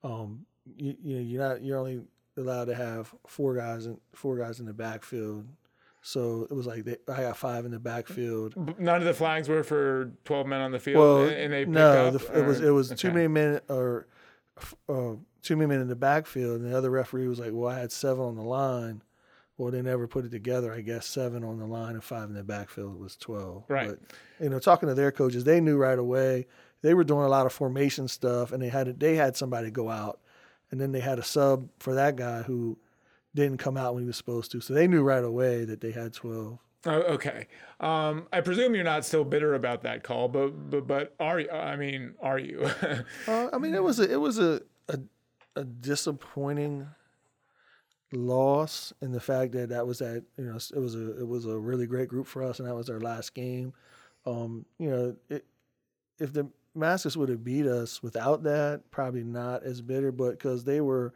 [0.03, 2.01] um, you, you know you're not you're only
[2.37, 5.45] allowed to have four guys in four guys in the backfield.
[6.01, 8.55] So it was like they, I got five in the backfield.
[8.79, 11.71] None of the flags were for 12 men on the field, Well, and they picked
[11.71, 14.07] no, up, the, it was it was too many men or
[14.87, 17.79] uh, too many men in the backfield, and the other referee was like, "Well, I
[17.79, 19.01] had seven on the line."
[19.57, 20.71] Well, they never put it together.
[20.71, 23.63] I guess seven on the line and five in the backfield was twelve.
[23.67, 23.89] Right.
[23.89, 23.99] But,
[24.39, 26.45] you know, talking to their coaches, they knew right away.
[26.83, 29.89] They were doing a lot of formation stuff, and they had they had somebody go
[29.89, 30.19] out,
[30.71, 32.77] and then they had a sub for that guy who
[33.35, 34.61] didn't come out when he was supposed to.
[34.61, 36.59] So they knew right away that they had 12.
[36.85, 37.47] Oh, okay.
[37.79, 41.49] Um, I presume you're not still bitter about that call, but but, but are you?
[41.49, 42.69] I mean, are you?
[43.27, 44.99] Uh, I mean, it was a it was a, a
[45.55, 46.87] a disappointing
[48.13, 51.45] loss in the fact that that was that you know it was a it was
[51.45, 53.73] a really great group for us and that was our last game.
[54.25, 55.45] Um, you know, it,
[56.19, 56.47] if the
[56.77, 61.11] Damascus would have beat us without that, probably not as bitter, but because they were,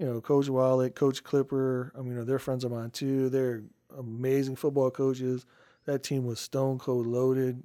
[0.00, 1.92] you know, Coach Wallet, Coach Clipper.
[1.94, 3.28] I mean, you know, they're friends of mine too.
[3.28, 3.62] They're
[3.96, 5.46] amazing football coaches.
[5.86, 7.62] That team was stone cold loaded.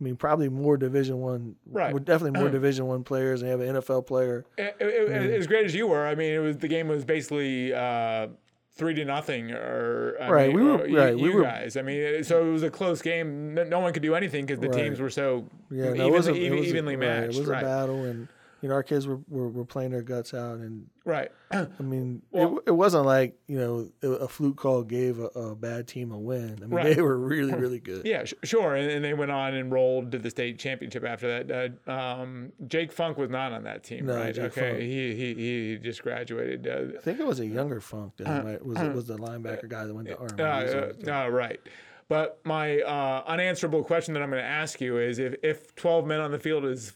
[0.00, 1.94] I mean, probably more Division One, Right.
[2.04, 3.42] Definitely more Division One players.
[3.42, 4.44] And they have an NFL player.
[4.58, 7.04] It- it- it- as great as you were, I mean, it was the game was
[7.04, 8.26] basically uh,
[8.74, 11.76] three to nothing, or I Right, mean, we were- or you, right, we were- guys.
[11.76, 13.54] I mean, so it was a close game.
[13.54, 14.84] No, no one could do anything because the Right.
[14.84, 17.06] teams were so Yeah, no, evenly, it was a, it even- was a- evenly right,
[17.08, 17.36] matched.
[17.36, 18.28] It was right, a battle, and
[18.62, 21.30] you know our kids were, were, were playing their guts out, and right.
[21.50, 25.54] I mean Well- it, it wasn't like you know a, fluke call gave a, a
[25.56, 26.58] bad team a win.
[26.58, 26.94] I mean Right.
[26.96, 28.06] they were really really good.
[28.06, 28.74] Yeah, sh- sure.
[28.76, 31.76] And, and they went on and rolled to the state championship after that.
[31.86, 34.34] Uh, um, Jake Funk was not on that team, No, right?
[34.34, 36.66] Jake okay, he, he he just graduated.
[36.66, 39.84] Uh, I think it was a younger Funk that might, was was the linebacker guy
[39.86, 40.42] that went to Army.
[40.42, 41.60] Uh, He uh, no, right.
[42.08, 46.06] But my uh, unanswerable question that I'm going to ask you is: if, if 12
[46.06, 46.92] men on the field is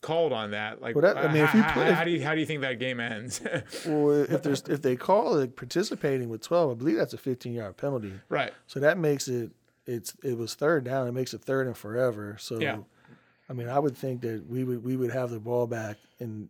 [0.00, 2.10] called on that, like, Well, that- I uh, mean, if you how, how, how do
[2.10, 3.40] you how do you think that game ends?
[3.86, 7.52] well, if there's if they call it participating with twelve, I believe that's a 15
[7.52, 8.12] yard penalty.
[8.28, 8.52] right.
[8.66, 9.50] So that makes it
[9.86, 11.06] it's it was third down.
[11.08, 12.36] It makes it third and forever.
[12.40, 12.78] So Yeah.
[13.48, 16.48] I mean, I would think that we would we would have the ball back and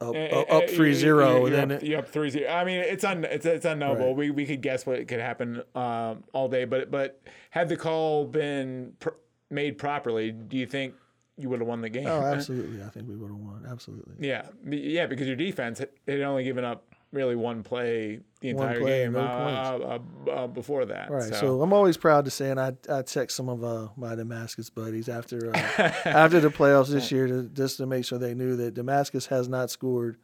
[0.00, 1.98] up Eh, up, eh, up eh, three you- zero, you- and then up, it, you're
[1.98, 2.48] up three zero.
[2.52, 4.08] I mean, it's un, it's it's unknowable.
[4.08, 4.16] Right.
[4.16, 7.20] We we could guess what could happen um, all day, but but
[7.50, 9.08] had the call been pr-
[9.50, 10.94] made properly, do you think
[11.38, 12.06] you would have won the game?
[12.06, 13.64] oh, absolutely, I think we would have won.
[13.70, 14.14] Absolutely.
[14.26, 18.80] Yeah, yeah, because your defense had only given up really one play the One entire
[18.80, 20.28] play, game no uh, points.
[20.28, 21.10] uh, uh, before that.
[21.10, 21.22] Right.
[21.22, 21.40] So.
[21.40, 24.68] So, I'm always proud to say, and I I text some of uh, my Damascus
[24.70, 25.58] buddies after uh,
[26.04, 29.48] after the playoffs this year to just to make sure they knew that Damascus has
[29.48, 30.18] not scored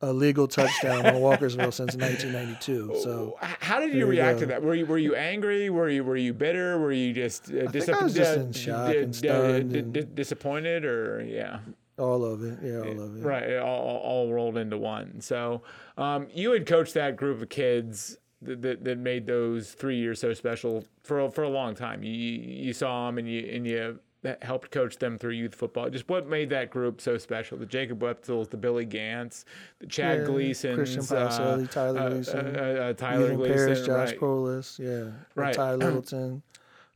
[0.00, 3.00] a legal touchdown on Walkersville since 1992.
[3.02, 4.62] So how did you there you react to that?
[4.62, 5.70] Were you were you angry?
[5.70, 6.78] Were you were you bitter?
[6.78, 9.92] Were you just uh, think I was just in shock d- and stunned d- and-
[9.92, 11.58] d- disappointed, or yeah,
[11.98, 13.24] all of it, yeah, all of it.
[13.24, 15.20] right, all, all rolled into one.
[15.20, 15.62] So,
[15.96, 18.16] um, you had coached that group of kids.
[18.40, 22.04] That, that, that made those three years so special for a- for a long time.
[22.04, 23.98] You you saw them and you and you
[24.42, 25.88] helped coach them through youth football.
[25.90, 27.56] Just what made that group so special?
[27.56, 29.44] The Jacob Wetzel's, the Billy Gantz,
[29.78, 34.10] the Chad Yeah, Gleason's, Christian uh, Tyler uh, Gleason, uh, uh, Tyler Gleason, Parrish, Josh
[34.10, 34.20] right.
[34.20, 35.54] Polce, yeah, Right.
[35.54, 36.42] Ty Littleton.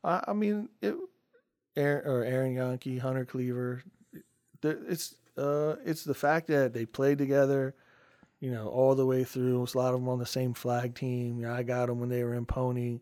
[0.03, 0.97] I, I mean, it,
[1.77, 3.83] Aaron, or Aaron Yankee, Hunter Cleaver.
[4.63, 7.75] It's uh, it's the fact that they played together,
[8.41, 9.63] you know, all the way through.
[9.63, 11.39] A lot of them on the same flag team.
[11.39, 13.01] You know, I got them when they were in Pony,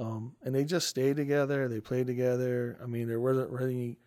[0.00, 1.68] um, and they just stayed together.
[1.68, 2.78] They played together.
[2.82, 3.98] I mean, there wasn't really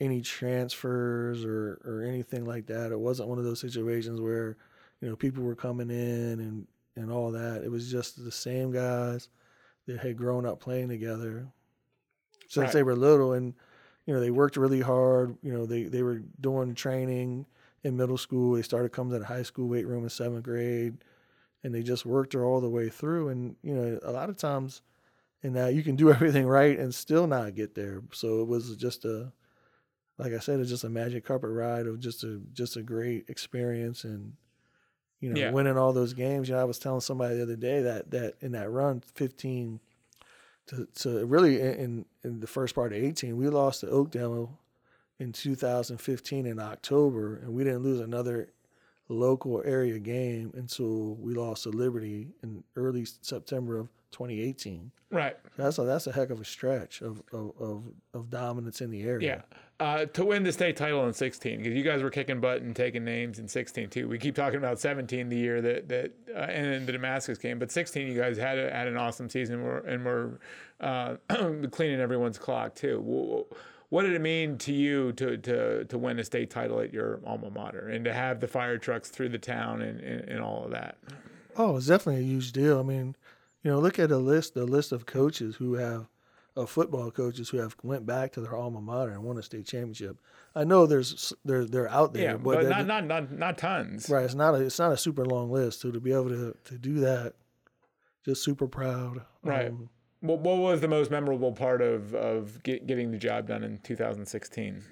[0.00, 2.92] any transfers or or anything like that.
[2.92, 4.56] It wasn't one of those situations where,
[5.00, 6.66] you know, people were coming in and
[6.96, 7.62] and all that.
[7.64, 9.28] It was just the same guys
[9.86, 11.48] that had grown up playing together
[12.48, 12.72] since Right.
[12.74, 13.54] they were little and
[14.06, 17.46] you know they worked really hard you know they they were doing training
[17.84, 20.98] in middle school they started coming to the high school weight room in seventh grade
[21.64, 24.36] and they just worked her all the way through and you know a lot of
[24.36, 24.82] times
[25.46, 28.76] in that you can do everything right and still not get there so it was
[28.76, 29.32] just a
[30.18, 33.24] like i said it's just a magic carpet ride of just a just a great
[33.28, 34.32] experience and
[35.20, 35.50] you know Yeah.
[35.50, 38.34] winning all those games you know i was telling somebody the other day that that
[38.40, 39.80] in that run 15
[40.68, 44.58] to, to really in, in in the first part of 18 we lost to oakdale
[45.18, 48.48] in 2015 in october and we didn't lose another
[49.08, 55.36] local area game until we lost to liberty in early september of 2018 Right.
[55.56, 59.02] that's a that's a heck of a stretch of of, of, of dominance in the
[59.02, 59.58] area Yeah.
[59.78, 62.74] Uh, to win the state title in 16, because you guys were kicking butt and
[62.74, 64.08] taking names in 16 too.
[64.08, 67.58] We keep talking about 17 the year that that uh, and then the Damascus game,
[67.58, 69.62] but 16 you guys had a, had an awesome season.
[69.62, 70.38] We're, and we're
[70.80, 71.16] uh,
[71.70, 73.44] cleaning everyone's clock too.
[73.90, 77.20] What did it mean to you to to to win a state title at your
[77.26, 80.64] alma mater and to have the fire trucks through the town and, and, and all
[80.64, 80.96] of that?
[81.58, 82.80] Oh, it's definitely a huge deal.
[82.80, 83.14] I mean,
[83.66, 86.06] you know, look at a list, the list of coaches who have,
[86.54, 89.66] of football coaches who have went back to their alma mater and won a state
[89.66, 90.20] championship.
[90.54, 94.08] I know there's they're they're out there, Yeah, but, but not, not not not tons.
[94.08, 94.24] right.
[94.24, 95.80] It's not a it's not a super long list.
[95.80, 97.34] So to be able to to do that,
[98.24, 99.22] just super proud.
[99.42, 99.66] Right.
[99.66, 99.90] Um,
[100.20, 103.78] What, what was the most memorable part of of get, getting the job done in
[103.78, 104.84] 2016?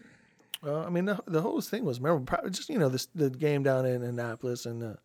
[0.65, 2.51] Well, I mean, the, the whole thing was memorable.
[2.51, 4.99] Just you know this the game down in Annapolis and the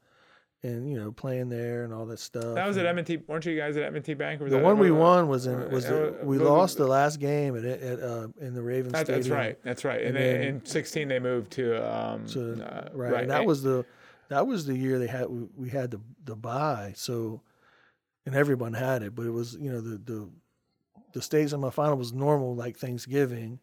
[0.62, 2.56] and you know playing there and all that stuff.
[2.56, 3.18] That was at M&T.
[3.28, 4.42] Weren't you guys at M&T Bank?
[4.42, 6.88] Or was the one we won was in uh, was uh, the, we lost the
[6.88, 9.22] last game at at uh, in the Ravens That, Stadium.
[9.24, 9.60] that's right.
[9.64, 10.00] That's right.
[10.04, 13.22] And, And then, in 16 they moved to um So, uh, right.
[13.22, 13.86] And that was the
[14.28, 16.94] that was the year they had we, we had the the buy.
[16.96, 17.42] So
[18.26, 20.30] and everyone had it, but it was you know the the
[21.14, 23.60] the state semifinal was normal like Thanksgiving,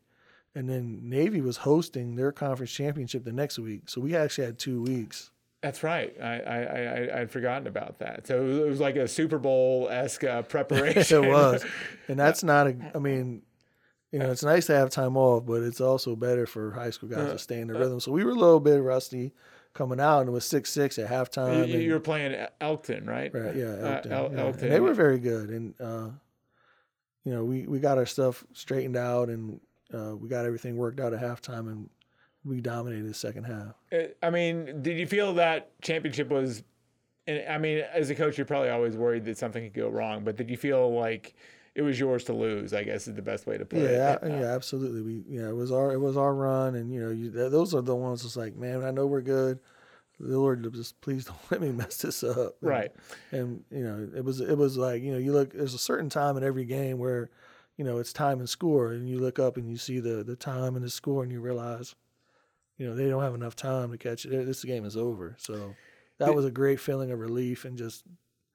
[0.55, 3.89] and then Navy was hosting their conference championship the next week.
[3.89, 5.31] So we actually had two weeks.
[5.63, 6.15] That's right.
[6.21, 8.27] I I I I'd forgotten about that.
[8.27, 11.25] So it was like a Super Bowl esque uh, preparation.
[11.25, 11.65] it was,
[12.09, 12.77] and that's not a.
[12.95, 13.43] I mean,
[14.13, 17.09] you know, it's nice to have time off, but it's also better for high school
[17.09, 18.01] guys to stay in the rhythm.
[18.01, 19.33] So we were a little bit rusty
[19.75, 21.67] coming out, and it was six six at halftime.
[21.69, 23.35] you, you were playing Elkton, right?
[23.35, 24.13] Right, yeah, Uh, Elkton.
[24.13, 24.41] El- yeah.
[24.41, 24.71] Elkton.
[24.71, 26.09] They were very good, and uh,
[27.25, 29.59] you know, we we got our stuff straightened out, and
[29.93, 31.89] uh, we got everything worked out at halftime, and
[32.47, 33.75] we dominated the second half.
[33.93, 36.63] Uh, I mean, did you feel that championship was?
[37.27, 40.23] And I mean, as a coach, you're probably always worried that something could go wrong.
[40.25, 41.35] But did you feel like
[41.75, 42.73] it was yours to lose?
[42.73, 44.19] I guess is the best way to put Yeah, it.
[44.23, 45.03] a- yeah, absolutely.
[45.03, 47.75] We, you know, it was our it was our run, and you know, you, those
[47.75, 49.59] are the ones that's like, man, I know we're good.
[50.21, 52.57] The Lord, just please don't let me mess this up.
[52.63, 52.91] And- Right.
[53.33, 55.53] And you know, it was it was like you know, you look.
[55.53, 57.29] There's a certain time in every game where,
[57.77, 60.37] you know, it's time and score, and you look up and you see the the
[60.37, 61.97] time and the score, and you realize,
[62.79, 64.47] you know, they don't have enough time to catch it.
[64.47, 65.37] This game is over.
[65.39, 65.74] So
[66.18, 68.05] that was a great feeling of relief and just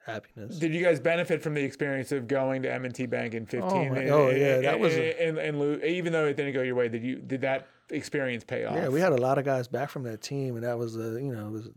[0.06, 0.58] happiness.
[0.58, 3.70] Did you guys benefit from the experience of going to M&T Bank in 15?
[3.72, 6.76] Oh, and, oh, yeah, that was a- and, and, even though it didn't go your
[6.76, 8.76] way, did you did that experience pay off?
[8.76, 11.22] Yeah, we had a lot of guys back from that team, and that was the
[11.22, 11.70] you know was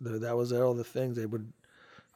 [0.00, 1.52] the, that was all the things they would,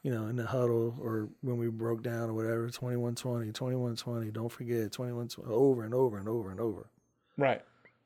[0.03, 4.51] you know, in the huddle or when we broke down or whatever, 21-20, 21-20, don't
[4.51, 6.87] forget 21-20, over and over and over and over.
[7.37, 7.61] right.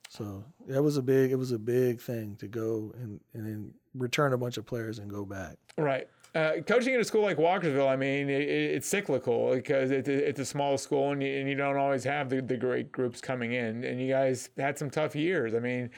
[0.10, 3.74] So that was a big it was a big thing to go and and then
[3.96, 5.58] return a bunch of players and go back.
[5.78, 6.08] Right.
[6.36, 10.08] Uh, coaching at a school like Walkersville, I mean, it, it- it's cyclical because it's
[10.10, 12.92] a, it's a small school and you, and you don't always have the, the great
[12.92, 13.84] groups coming in.
[13.84, 15.56] And you guys had some tough years.
[15.56, 15.90] I mean,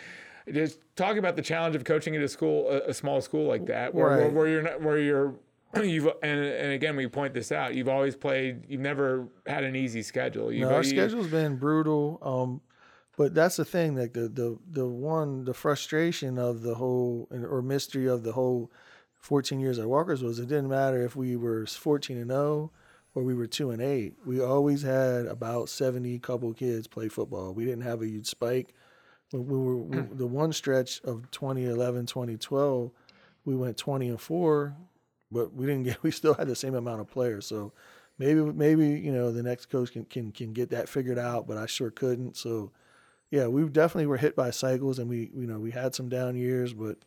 [0.53, 3.65] just talk about the challenge of coaching at a school, a, a small school like
[3.65, 5.35] that, where, where, where you're not, where you're.
[5.83, 7.75] You've and, and again we point this out.
[7.75, 8.65] You've always played.
[8.67, 10.51] You've never had an easy schedule.
[10.51, 12.19] You've, No, our you- schedule's been brutal.
[12.21, 12.61] Um,
[13.17, 17.61] but that's the thing, like the the the one the frustration of the whole or
[17.61, 18.71] mystery of the whole
[19.19, 22.71] 14 years at Walker's was it didn't matter if we were 14 and 0
[23.13, 24.13] or we were 2 and 8.
[24.25, 27.53] We always had about 70 couple kids play football.
[27.53, 28.73] We didn't have a huge spike.
[29.31, 30.17] When we were we- mm.
[30.17, 32.91] the one stretch of 2011, 2012,
[33.45, 34.75] we went 20 and 4,
[35.31, 37.45] but we didn't get we still had the same amount of players.
[37.45, 37.73] So
[38.17, 41.57] maybe maybe you know the next coach can can can get that figured out, but
[41.57, 42.37] I sure couldn't.
[42.37, 42.71] So
[43.31, 46.35] yeah, we definitely were hit by cycles, and we you know we had some down
[46.35, 46.97] years, but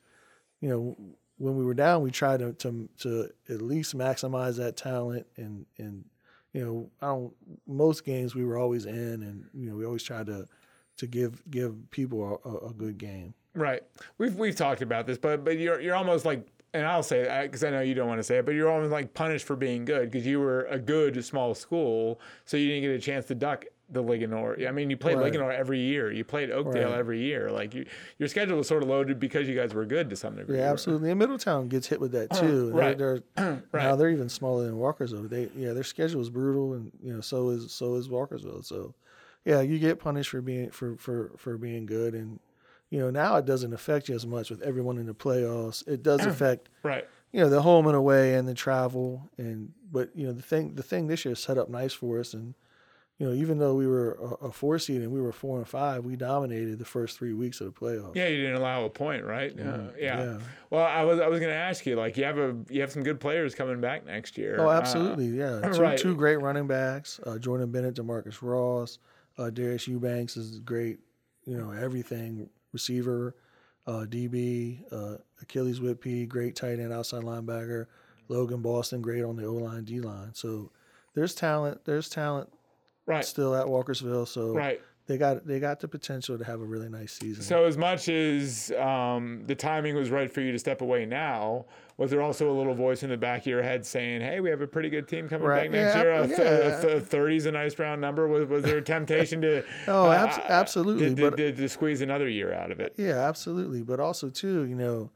[0.61, 0.97] you know
[1.37, 5.67] when we were down, we tried to to, to at least maximize that talent, and
[5.79, 6.05] and
[6.53, 7.35] you know I don't
[7.67, 10.49] most games we were always in, and you know we always tried to
[10.97, 13.35] to give give people a, a, good game.
[13.55, 13.83] Right.
[14.17, 17.43] We've we've talked about this, but but you're you're almost like, and I'll say that
[17.43, 19.57] because I know you don't want to say it, but you're almost like punished for
[19.57, 23.27] being good because you were a good small school, so you didn't get a chance
[23.27, 24.67] to duck the Linganore.
[24.67, 25.33] I mean, you played Right.
[25.33, 26.11] Linganore every year.
[26.11, 26.99] You played Oakdale Right.
[26.99, 27.51] every year.
[27.51, 27.85] Like you,
[28.19, 30.57] your schedule was sort of loaded because you guys were good to some degree.
[30.59, 31.11] Yeah, absolutely.
[31.11, 32.67] And Middletown gets hit with that uh, too.
[32.69, 32.97] And Right.
[32.99, 33.83] They're, they're Right.
[33.85, 35.29] now they're even smaller than Walkersville.
[35.29, 38.65] They yeah, their schedule is brutal, and you know so is so is Walkersville.
[38.65, 38.95] So
[39.45, 42.41] yeah, you get punished for being for for for being good, and
[42.89, 45.87] you know now it doesn't affect you as much with everyone in the playoffs.
[45.87, 47.07] It does affect Right.
[47.33, 50.75] you know the home and away and the travel, and but you know the thing
[50.75, 52.55] the thing this year is set up nice for us, and
[53.19, 54.13] you know even though we were
[54.43, 57.33] a, a four seed and we were four and five, we dominated the first three
[57.33, 58.17] weeks of the playoffs.
[58.17, 59.53] Yeah, you didn't allow a point, right?
[59.53, 60.25] Uh, yeah.
[60.25, 60.39] yeah.
[60.71, 62.91] Well, I was I was going to ask you, like, you have a you have
[62.91, 64.57] some good players coming back next year.
[64.59, 65.61] Oh, Uh, absolutely, yeah.
[65.73, 65.99] Two, right.
[65.99, 68.99] two great running backs, uh, Jordan Bennett, Demarcus Ross,
[69.39, 70.99] uh, Darius Eubanks is great,
[71.45, 73.37] you know, everything receiver,
[73.87, 77.87] uh, DB, uh, Achilles Whitby, great tight end, outside linebacker,
[78.29, 80.31] Logan Boston, great on the O line, D line.
[80.35, 80.73] So
[81.15, 82.51] there's talent, there's talent
[83.07, 83.25] right.
[83.25, 84.27] still at Walkersville.
[84.29, 84.81] So Right.
[85.07, 87.43] they got they got the potential to have a really nice season.
[87.43, 91.67] So as much as um, the timing was right for you to step away now,
[91.97, 94.49] was there also a little voice in the back of your head saying, "Hey, we
[94.51, 95.71] have a pretty good team coming Right.
[95.71, 96.13] back next Yeah, year.
[96.23, 99.41] A, th- a th- 30 is a nice round number." Was was there a temptation
[99.43, 99.63] to?
[99.89, 102.95] Oh, uh, absolutely, To, but- to, to squeeze another year out of it.
[102.97, 103.83] Yeah, absolutely.
[103.83, 105.11] But also too, you know,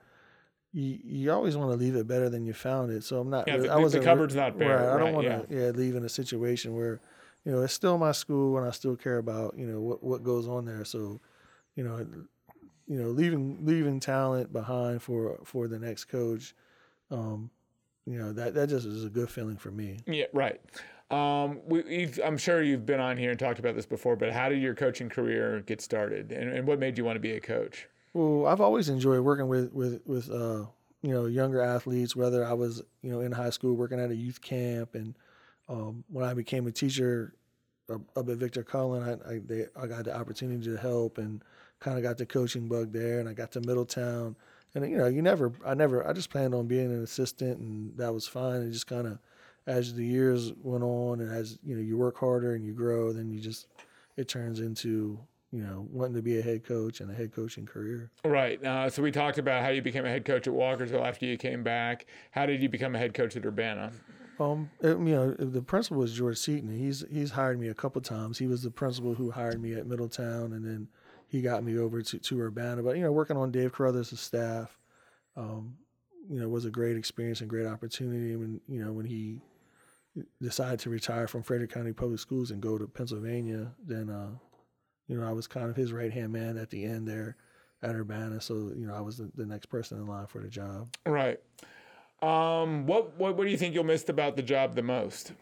[0.72, 3.02] you you always want to leave it better than you found it.
[3.04, 3.48] So I'm not.
[3.48, 4.94] Yeah, really- the- I wasn't cupboard's not bare, Right.
[4.94, 5.38] I don't want yeah.
[5.38, 5.70] to yeah.
[5.70, 7.00] leave in a situation where,
[7.48, 10.22] you know, it's still my school and I still care about you know what what
[10.22, 10.84] goes on there.
[10.84, 11.18] So,
[11.76, 12.06] you know,
[12.86, 16.54] you know, leaving leaving talent behind for for the next coach.
[17.10, 17.50] Um,
[18.04, 19.96] you know that that just is a good feeling for me.
[20.06, 20.60] Yeah, right.
[21.10, 24.50] Um, we, I'm sure you've been on here and talked about this before, but how
[24.50, 27.40] did your coaching career get started, and, and what made you want to be a
[27.40, 27.88] coach?
[28.12, 30.66] Well, I've always enjoyed working with with with uh,
[31.00, 32.14] you know younger athletes.
[32.14, 35.14] Whether I was you know in high school working at a youth camp, and
[35.66, 37.32] um, when I became a teacher
[37.90, 41.42] up, at Victor Cullen, I I, they, I got the opportunity to help and
[41.80, 44.36] kind of got the coaching bug there, and I got to Middletown,
[44.74, 47.96] and you know you never I never I just planned on being an assistant, and
[47.96, 48.56] that was fine.
[48.56, 49.18] And just kind of
[49.66, 53.12] as the years went on, and as you know you work harder and you grow,
[53.12, 53.66] then you just
[54.16, 55.18] it turns into
[55.50, 58.10] you know, wanting to be a head coach and a head coaching career.
[58.24, 58.62] Right.
[58.62, 61.36] Uh, so we talked about how you became a head coach at Walkersville after you
[61.38, 62.06] came back.
[62.32, 63.92] How did you become a head coach at Urbana?
[64.40, 66.76] Um, it, you know, the principal was George Seaton.
[66.76, 68.38] He's he's hired me a couple times.
[68.38, 70.88] He was the principal who hired me at Middletown, and then
[71.28, 72.82] he got me over to, to Urbana.
[72.82, 74.78] But you know, working on Dave Carruthers' staff,
[75.36, 75.76] um,
[76.30, 78.36] you know, was a great experience and great opportunity.
[78.36, 79.40] When you know when he
[80.42, 84.30] decided to retire from Frederick County Public Schools and go to Pennsylvania, then uh,
[85.08, 87.36] you know, I was kind of his right hand man at the end there
[87.82, 88.40] at Urbana.
[88.40, 90.88] So, you know, I was the, the next person in line for the job.
[91.06, 91.40] Right.
[92.22, 95.32] Um, what, what, what do you think you'll miss about the job the most?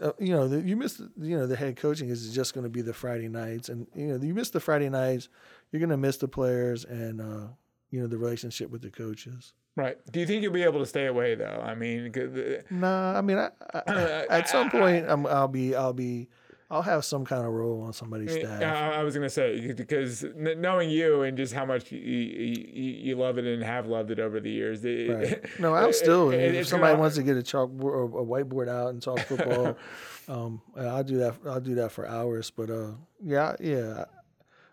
[0.00, 2.70] Uh, you know, the, you miss, you know, the head coaching is just going to
[2.70, 3.68] be the Friday nights.
[3.68, 5.28] And, you know, you miss the Friday nights,
[5.70, 7.48] you're going to miss the players and, uh,
[7.90, 9.52] you know, the relationship with the coaches.
[9.76, 9.96] Right.
[10.12, 11.60] Do you think you'll be able to stay away though?
[11.64, 15.92] I mean, no, nah, I mean, I, I, at some point, i will be, I'll
[15.92, 16.28] be,
[16.74, 18.60] I'll have some kind of role on somebody's staff.
[18.60, 23.16] I, I was gonna say because knowing you and just how much you, you, you,
[23.16, 24.84] love it and have loved it over the years.
[24.84, 25.60] It, right.
[25.60, 26.32] No, I'm still.
[26.32, 29.20] It, if somebody gonna, wants to get a chalkboard or a whiteboard out and talk
[29.20, 29.76] football,
[30.28, 31.36] um, I'll do that.
[31.46, 32.50] I'll do that for hours.
[32.50, 32.90] But uh,
[33.22, 34.06] yeah, yeah,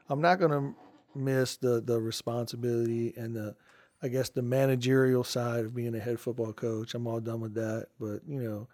[0.10, 0.74] I'm not gonna
[1.14, 3.56] miss the the responsibility and the.
[4.04, 6.96] I guess the managerial side of being a head football coach.
[6.96, 7.90] I'm all done with that.
[8.00, 8.68] But you know,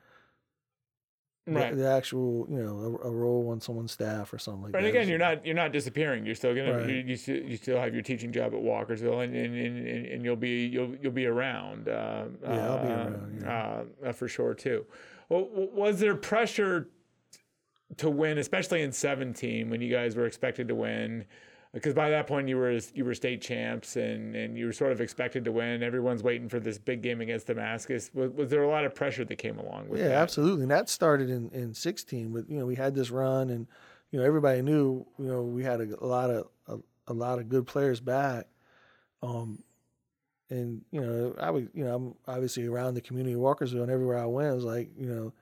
[1.47, 1.71] right.
[1.71, 4.83] the, the, actual you know a, a, role on someone's staff or something like right.
[4.83, 4.89] that.
[4.89, 6.25] again, you're not you're not disappearing.
[6.25, 6.89] You're still gonna right.
[6.89, 10.23] you, you, still, you still have your teaching job at Walkersville, and and, and, and
[10.25, 11.87] you'll be you'll you'll be around.
[11.87, 14.09] Uh, yeah, I'll be around yeah.
[14.09, 14.85] uh, for sure too.
[15.29, 16.89] Well, was there pressure
[17.97, 21.25] to win, especially in 17 when you guys were expected to win?
[21.73, 24.91] Because by that point you were you were state champs and, and you were sort
[24.91, 25.83] of expected to win.
[25.83, 28.09] Everyone's waiting for this big game against Damascus.
[28.13, 30.17] Was, was there a lot of pressure that came along with yeah, that?
[30.17, 30.63] absolutely.
[30.63, 32.31] And that started in, in 16.
[32.31, 33.67] But you know we had this run, and
[34.11, 37.39] you know everybody knew you know we had a, a lot of a, a, lot
[37.39, 38.47] of good players back.
[39.21, 39.63] Um,
[40.49, 43.91] and you know I was you know I'm obviously around the community of Walkersville, and
[43.91, 45.33] everywhere I went, it was like you know.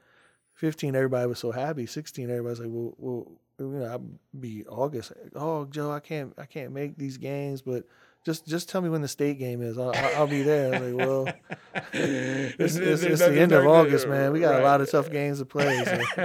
[0.56, 1.86] 15, everybody was so happy.
[1.86, 5.14] 16, everybody's like, well, well you know, I'd be August.
[5.36, 7.86] Oh, Joe, I can't, I can't make these games, but
[8.26, 9.78] just, just tell me when the state game is.
[9.78, 10.74] I'll, I'll be there.
[10.74, 11.28] I was like, well,
[11.94, 14.32] it's, it's, it's the end of August, man.
[14.32, 14.62] We got right.
[14.62, 15.84] a lot of tough games to play.
[15.86, 16.02] So.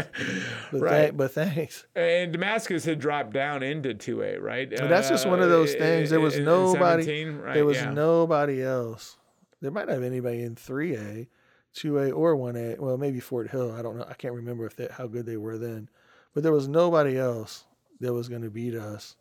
[0.72, 1.00] but, right.
[1.00, 1.86] Th- but thanks.
[1.94, 4.68] And Damascus had dropped down into two A, right?
[4.70, 6.10] That's just one of those uh, things.
[6.10, 7.26] There was nobody.
[7.26, 7.54] Right?
[7.54, 7.90] There was yeah.
[7.90, 9.18] nobody else.
[9.60, 11.28] There might not have anybody in three A,
[11.74, 12.76] two A, or one A.
[12.78, 13.72] Well, maybe Fort Hill.
[13.72, 14.06] I don't know.
[14.08, 15.90] I can't remember if they, how good they were then
[16.34, 17.64] but there was nobody else
[18.00, 19.16] that was going to beat us,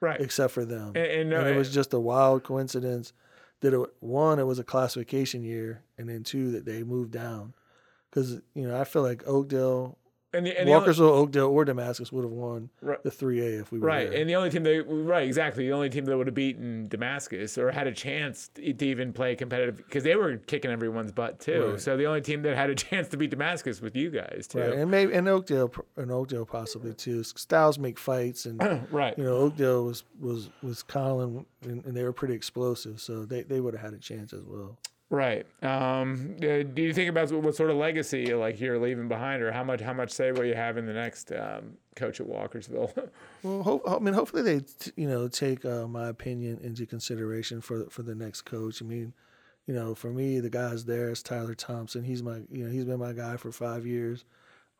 [0.00, 0.20] right?
[0.20, 3.12] Except for them, and, and, no, and it was just a wild coincidence
[3.60, 7.54] that it, one, it was a classification year, and then two, that they moved down,
[8.10, 9.98] because you know I feel like Oakdale
[10.34, 13.72] and, the, and Walkersville, only, Oakdale, or Damascus would have won right, the 3A if
[13.72, 14.10] we were right.
[14.10, 14.20] There.
[14.20, 17.56] And the only team they right exactly the only team that would have beaten Damascus
[17.56, 21.40] or had a chance to, to even play competitive because they were kicking everyone's butt
[21.40, 21.72] too.
[21.72, 21.80] Right.
[21.80, 24.60] So the only team that had a chance to beat Damascus with you guys too.
[24.60, 24.72] Right.
[24.72, 27.22] And maybe and Oakdale and Oakdale possibly too.
[27.24, 28.60] Styles make fights and
[28.90, 29.16] right.
[29.16, 33.42] You know Oakdale was was was Colin and, and they were pretty explosive, so they
[33.42, 34.78] they would have had a chance as well.
[35.14, 35.46] Right.
[35.62, 39.52] Um, uh, do you think about what sort of legacy like you're leaving behind, or
[39.52, 43.10] how much how much say will you have in the next um, coach at Walkersville?
[43.44, 44.64] well, I mean, hopefully they
[44.96, 48.82] you know take uh, my opinion into consideration for for the next coach.
[48.82, 49.12] I mean,
[49.68, 52.02] you know, for me, the guy's there is Tyler Thompson.
[52.02, 54.24] He's my you know he's been my guy for five years.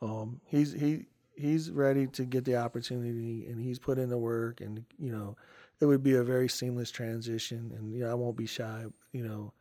[0.03, 1.07] Um, he's he
[1.37, 5.37] he's ready to get the opportunity, and he's put in the work, and you know,
[5.79, 8.87] it would be a very seamless transition, and you know, I won't be shy.
[9.13, 9.53] You know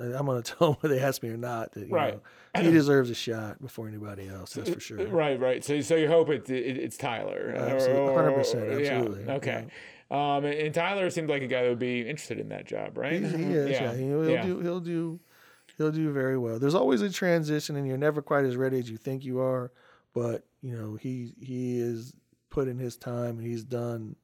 [0.00, 2.14] I'm going to tell them whether they ask me or not that right.
[2.54, 4.52] Know, he deserves a shot before anybody else.
[4.54, 5.06] That's for sure.
[5.08, 5.64] Right, right.
[5.64, 7.54] So, so you hope it, it it's Tyler.
[7.56, 8.70] Absolutely, hundred percent.
[8.70, 9.24] Absolutely.
[9.26, 9.34] Yeah.
[9.34, 9.66] Okay.
[10.10, 13.20] Um, and Tyler seemed like a guy that would be interested in that job, right?
[13.20, 13.70] He, he is.
[13.70, 13.92] Yeah.
[13.92, 13.94] yeah.
[13.94, 14.42] He'll, he'll yeah.
[14.42, 14.60] do.
[14.60, 15.20] He'll do.
[15.76, 16.58] He'll do very well.
[16.58, 19.70] There's always a transition, and you're never quite as ready as you think you are.
[20.14, 22.14] But you know, he he is
[22.50, 24.16] put in his time, and he's done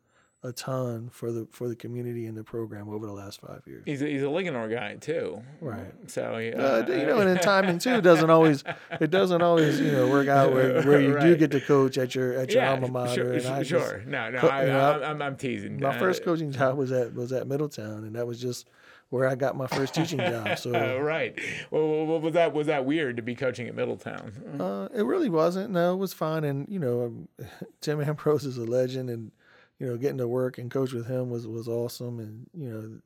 [0.45, 3.83] a ton for the for the community and the program over the last five years.
[3.87, 5.93] He's a, he's a Linganore guy too, Right.
[6.07, 8.63] So he, Uh, you know, and then timing too doesn't always
[9.01, 12.15] it doesn't always you know work out where, where you do get to coach at
[12.15, 13.41] your at your yeah, alma mater.
[13.41, 15.81] sure, sure, just- No, no, co- I, I, I'm, I'm teasing.
[15.81, 18.69] my Uh, first coaching job was at was at Middletown, and that was just
[19.11, 20.59] where I got my first teaching job.
[20.59, 21.39] So uh, right.
[21.71, 24.59] Well, well, was that was that weird to be coaching at Middletown?
[24.61, 25.71] Uh, it really wasn't.
[25.71, 26.45] No, it was fine.
[26.45, 27.29] And you know, um,
[27.81, 29.31] Tim Ambrose is a legend, and
[29.79, 32.21] you know, getting to work and coach with him was was awesome.
[32.21, 33.01] And you know,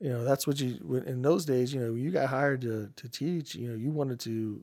[0.00, 1.72] you know that's what you in those days.
[1.72, 3.54] You know, you got hired to to teach.
[3.54, 4.62] You know, you wanted to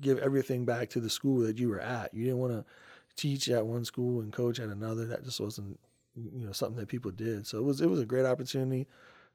[0.00, 2.14] give everything back to the school that you were at.
[2.14, 2.64] You didn't want to
[3.16, 5.06] teach at one school and coach at another.
[5.06, 5.78] That just wasn't
[6.14, 7.46] you know something that people did.
[7.46, 8.86] So it was it was a great opportunity.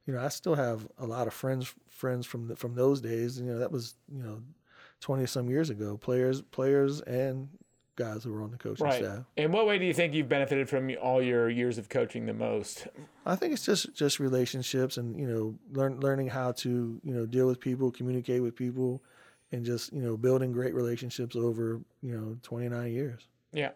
[0.06, 3.40] You know, I still have a lot of friends friends from the, from those days.
[3.40, 4.42] You know, that was you know
[5.00, 5.98] twenty some years ago.
[5.98, 7.50] Players, players, and
[7.96, 9.04] guys who were on the coaching Right.
[9.04, 9.24] staff.
[9.38, 12.34] In what way do you think you've benefited from all your years of coaching the
[12.34, 12.88] most?
[13.26, 17.26] I think it's just just relationships and you know learn learning how to you know
[17.26, 19.02] deal with people, communicate with people,
[19.52, 23.28] and just you know building great relationships over you know twenty nine years.
[23.52, 23.72] Yeah.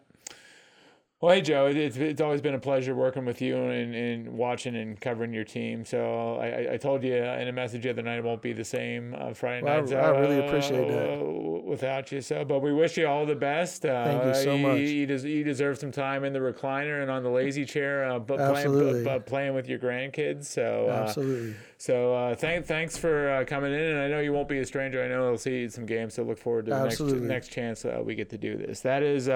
[1.20, 4.76] Well, hey Joe, it's, it's always been a pleasure working with you and, and watching
[4.76, 5.84] and covering your team.
[5.84, 8.52] So I, I- I told you in a message the other night it won't be
[8.52, 9.92] the same uh, Friday Well, I- nights.
[9.92, 11.24] I really uh, appreciate that.
[11.64, 13.84] Without you, so but we wish you all the best.
[13.84, 14.78] Uh, Thank you so much.
[14.78, 18.18] You, des- you deserve some time in the recliner and on the lazy chair, uh,
[18.20, 19.04] but playing, Absolutely.
[19.04, 20.44] but, but playing with your grandkids.
[20.46, 21.56] So uh, Absolutely.
[21.78, 24.64] so uh, thank, thanks for uh, coming in, and I know you won't be a
[24.64, 25.02] stranger.
[25.02, 27.48] I know I'll see you at some games, so look forward to the next next
[27.48, 28.80] chance uh, we get to do this.
[28.82, 29.28] That is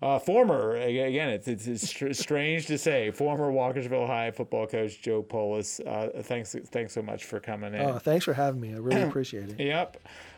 [0.00, 1.30] uh, former again.
[1.30, 5.80] It's it's, it's strange to say former Walkersville High football coach Joe Polce.
[5.86, 7.80] Uh, thanks thanks so much for coming in.
[7.80, 8.74] Uh, thanks for having me.
[8.74, 9.60] I really appreciate it.
[9.60, 9.96] Yep.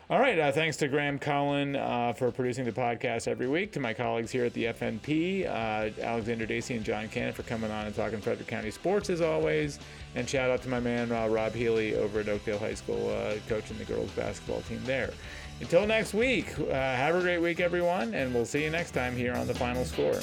[0.09, 0.37] All right.
[0.37, 3.71] Uh, thanks to Graham Cullen uh, for producing the podcast every week.
[3.71, 7.71] To my colleagues here at the FNP, uh, Alexander Dacy and John Cannon for coming
[7.71, 9.79] on and talking Frederick County sports as always.
[10.15, 13.35] And shout out to my man uh, Rob Healy over at Oakdale High School, uh,
[13.47, 15.11] coaching the girls basketball team there.
[15.61, 19.15] Until next week, uh, have a great week, everyone, and we'll see you next time
[19.15, 20.19] here on the final score.